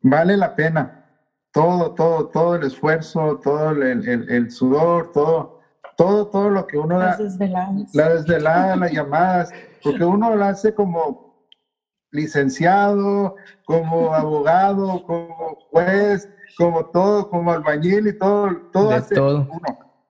Vale 0.00 0.36
la 0.36 0.54
pena. 0.54 1.04
Todo, 1.50 1.92
todo, 1.92 2.28
todo 2.28 2.54
el 2.54 2.62
esfuerzo, 2.62 3.40
todo 3.42 3.70
el, 3.70 4.08
el, 4.08 4.50
sudor, 4.52 5.10
todo, 5.12 5.58
todo, 5.96 6.28
todo 6.28 6.50
lo 6.50 6.68
que 6.68 6.78
uno 6.78 7.00
da. 7.00 7.18
La 7.94 8.10
desvelada, 8.10 8.76
las 8.76 8.92
llamadas, 8.92 9.50
porque 9.82 10.04
uno 10.04 10.36
lo 10.36 10.44
hace 10.44 10.72
como 10.72 11.29
licenciado, 12.10 13.36
como 13.64 14.14
abogado, 14.14 15.02
como 15.04 15.56
juez 15.70 16.28
como 16.60 16.84
todo, 16.86 17.30
como 17.30 17.52
albañil 17.52 18.08
y 18.08 18.18
todo, 18.18 18.54
todo 18.70 18.90
hace 18.90 19.18
uno, 19.18 19.48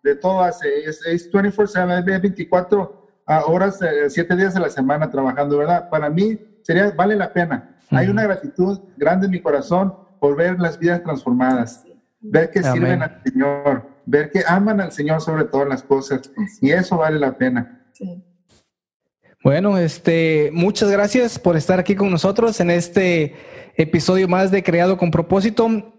de 0.03 0.17
todo 0.17 0.43
hace, 0.43 0.85
es, 0.85 1.31
24/7, 1.33 2.21
24 2.21 3.09
horas, 3.47 3.79
7 4.09 4.37
días 4.37 4.55
de 4.55 4.61
la 4.61 4.69
semana 4.69 5.09
trabajando, 5.09 5.59
¿verdad? 5.59 5.89
Para 5.89 6.11
mí 6.11 6.39
sería, 6.63 6.91
vale 6.91 7.15
la 7.15 7.33
pena. 7.33 7.77
Hay 7.91 8.09
una 8.09 8.25
gratitud 8.25 8.81
grande 8.97 9.27
en 9.27 9.33
mi 9.33 9.41
corazón 9.41 9.95
por 10.19 10.37
ver 10.37 10.59
las 10.59 10.79
vidas 10.79 11.03
transformadas, 11.03 11.85
ver 12.21 12.51
que 12.51 12.63
sirven 12.63 13.03
al 13.03 13.23
Señor, 13.25 13.87
ver 14.07 14.31
que 14.31 14.43
aman 14.47 14.81
al 14.81 14.93
Señor 14.93 15.21
sobre 15.21 15.45
todas 15.45 15.69
las 15.69 15.83
cosas, 15.83 16.33
y 16.61 16.73
eso 16.73 16.97
vale 16.97 17.19
la 17.19 17.37
pena. 17.37 17.85
Bueno, 19.43 19.79
este, 19.79 20.51
muchas 20.53 20.91
gracias 20.91 21.39
por 21.39 21.57
estar 21.57 21.81
aquí 21.81 21.95
con 21.95 22.11
nosotros 22.11 22.61
en 22.61 22.71
este 22.71 23.35
episodio 23.75 24.29
más 24.29 24.51
de 24.51 24.63
Creado 24.63 24.99
con 24.99 25.11
Propósito. 25.11 25.95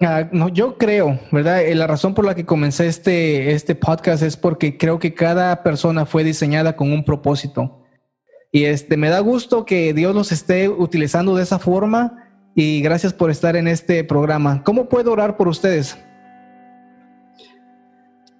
Ah, 0.00 0.30
no, 0.32 0.48
yo 0.48 0.78
creo, 0.78 1.20
¿verdad? 1.30 1.62
Eh, 1.62 1.74
la 1.74 1.86
razón 1.86 2.14
por 2.14 2.24
la 2.24 2.34
que 2.34 2.46
comencé 2.46 2.86
este, 2.86 3.52
este 3.52 3.74
podcast 3.74 4.22
es 4.22 4.38
porque 4.38 4.78
creo 4.78 4.98
que 4.98 5.12
cada 5.12 5.62
persona 5.62 6.06
fue 6.06 6.24
diseñada 6.24 6.74
con 6.74 6.90
un 6.90 7.04
propósito. 7.04 7.82
Y 8.50 8.64
este, 8.64 8.96
me 8.96 9.10
da 9.10 9.20
gusto 9.20 9.66
que 9.66 9.92
Dios 9.92 10.14
los 10.14 10.32
esté 10.32 10.70
utilizando 10.70 11.36
de 11.36 11.42
esa 11.42 11.58
forma 11.58 12.24
y 12.54 12.80
gracias 12.80 13.12
por 13.12 13.30
estar 13.30 13.56
en 13.56 13.68
este 13.68 14.04
programa. 14.04 14.62
¿Cómo 14.64 14.88
puedo 14.88 15.12
orar 15.12 15.36
por 15.36 15.48
ustedes? 15.48 15.98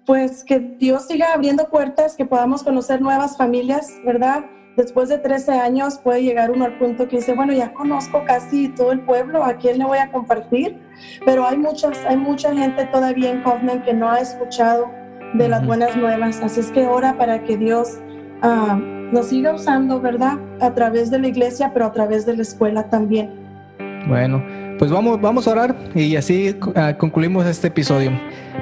Pues 0.07 0.43
que 0.43 0.59
Dios 0.59 1.05
siga 1.05 1.33
abriendo 1.33 1.69
puertas, 1.69 2.15
que 2.15 2.25
podamos 2.25 2.63
conocer 2.63 3.01
nuevas 3.01 3.37
familias, 3.37 3.93
¿verdad? 4.03 4.45
después 4.77 5.09
de 5.09 5.17
13 5.17 5.53
años 5.53 5.99
puede 6.01 6.23
llegar 6.23 6.51
uno 6.51 6.65
al 6.65 6.77
punto 6.77 7.07
que 7.07 7.17
dice, 7.17 7.33
bueno, 7.33 7.51
ya 7.51 7.73
conozco 7.73 8.23
casi 8.25 8.69
todo 8.69 8.91
el 8.91 9.01
pueblo, 9.01 9.43
¿a 9.43 9.55
quién 9.55 9.79
le 9.79 9.85
voy 9.85 9.97
a 9.97 10.09
compartir? 10.11 10.79
Pero 11.25 11.45
hay, 11.45 11.57
muchas, 11.57 12.05
hay 12.05 12.15
mucha 12.15 12.53
gente 12.53 12.85
todavía 12.85 13.31
en 13.31 13.41
Kaufman 13.41 13.81
que 13.81 13.93
no 13.93 14.09
ha 14.09 14.19
escuchado 14.19 14.85
de 15.33 15.49
las 15.49 15.65
buenas 15.65 15.97
nuevas, 15.97 16.39
así 16.41 16.61
es 16.61 16.71
que 16.71 16.85
ora 16.85 17.17
para 17.17 17.43
que 17.43 17.57
Dios 17.57 17.97
ah, 18.43 18.79
nos 19.11 19.27
siga 19.27 19.53
usando, 19.53 19.99
¿verdad? 19.99 20.37
A 20.61 20.73
través 20.73 21.09
de 21.09 21.19
la 21.19 21.27
iglesia, 21.27 21.71
pero 21.73 21.87
a 21.87 21.91
través 21.91 22.25
de 22.25 22.35
la 22.35 22.43
escuela 22.43 22.87
también. 22.89 23.31
Bueno, 24.07 24.43
pues 24.77 24.91
vamos, 24.91 25.19
vamos 25.19 25.47
a 25.47 25.51
orar 25.51 25.75
y 25.95 26.15
así 26.15 26.55
ah, 26.75 26.93
concluimos 26.97 27.45
este 27.47 27.67
episodio. 27.67 28.11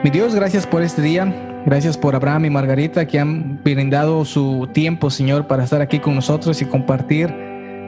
Mi 0.06 0.12
Dios, 0.12 0.36
gracias 0.36 0.68
por 0.68 0.84
este 0.84 1.02
día. 1.02 1.63
Gracias 1.65 1.98
por 1.98 2.13
Abraham 2.13 2.46
y 2.46 2.50
Margarita 2.52 3.08
que 3.08 3.20
han 3.20 3.60
brindado 3.63 4.24
su 4.24 4.70
tiempo, 4.72 5.10
Señor, 5.10 5.48
para 5.48 5.63
estar 5.63 5.82
aquí 5.82 5.98
con 5.98 6.13
nosotros 6.13 6.62
y 6.62 6.65
compartir 6.65 7.34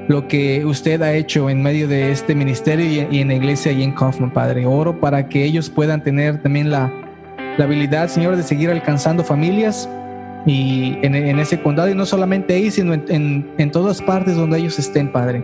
lo 0.07 0.27
que 0.27 0.65
usted 0.65 0.99
ha 1.03 1.13
hecho 1.13 1.47
en 1.47 1.61
medio 1.61 1.87
de 1.87 2.11
este 2.11 2.33
ministerio 2.33 3.07
y 3.11 3.19
en 3.19 3.27
la 3.27 3.35
iglesia 3.35 3.71
y 3.71 3.83
en 3.83 3.91
Kaufman, 3.91 4.33
Padre. 4.33 4.65
Oro 4.65 4.99
para 4.99 5.29
que 5.29 5.43
ellos 5.43 5.69
puedan 5.69 6.01
tener 6.01 6.41
también 6.41 6.71
la, 6.71 6.91
habilidad, 7.59 8.07
Señor, 8.07 8.35
de 8.35 8.41
seguir 8.41 8.71
alcanzando 8.71 9.23
familias 9.23 9.87
y 10.47 10.97
en, 11.03 11.13
ese 11.37 11.61
condado 11.61 11.87
y 11.87 11.93
no 11.93 12.07
solamente 12.07 12.55
ahí, 12.55 12.71
sino 12.71 12.95
en, 12.95 13.47
en 13.59 13.71
todas 13.71 14.01
partes 14.01 14.35
donde 14.35 14.57
ellos 14.57 14.79
estén, 14.79 15.11
Padre. 15.11 15.43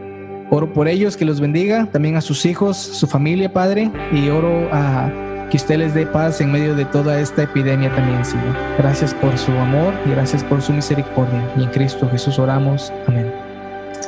Oro 0.49 0.73
por 0.73 0.88
ellos, 0.88 1.17
que 1.17 1.25
los 1.25 1.39
bendiga, 1.39 1.86
también 1.91 2.15
a 2.15 2.21
sus 2.21 2.47
hijos, 2.47 2.77
su 2.77 3.05
familia, 3.05 3.53
Padre, 3.53 3.91
y 4.12 4.29
oro 4.29 4.69
a 4.71 5.12
que 5.53 5.57
usted 5.57 5.77
les 5.77 5.93
dé 5.93 6.07
paz 6.07 6.41
en 6.41 6.51
medio 6.51 6.73
de 6.73 6.83
toda 6.83 7.19
esta 7.19 7.43
epidemia 7.43 7.93
también, 7.93 8.25
Señor. 8.25 8.55
Gracias 8.79 9.13
por 9.13 9.37
su 9.37 9.51
amor 9.51 9.93
y 10.03 10.09
gracias 10.09 10.43
por 10.43 10.63
su 10.63 10.73
misericordia. 10.73 11.47
Y 11.55 11.61
en 11.61 11.69
Cristo 11.69 12.09
Jesús 12.09 12.39
oramos. 12.39 12.91
Amén. 13.07 13.31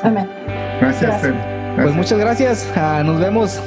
Amén. 0.01 0.27
Gracias. 0.81 1.21
Pues 1.75 1.93
muchas 1.93 2.17
gracias. 2.17 2.67
Ah, 2.75 3.03
nos 3.05 3.19
vemos 3.19 3.61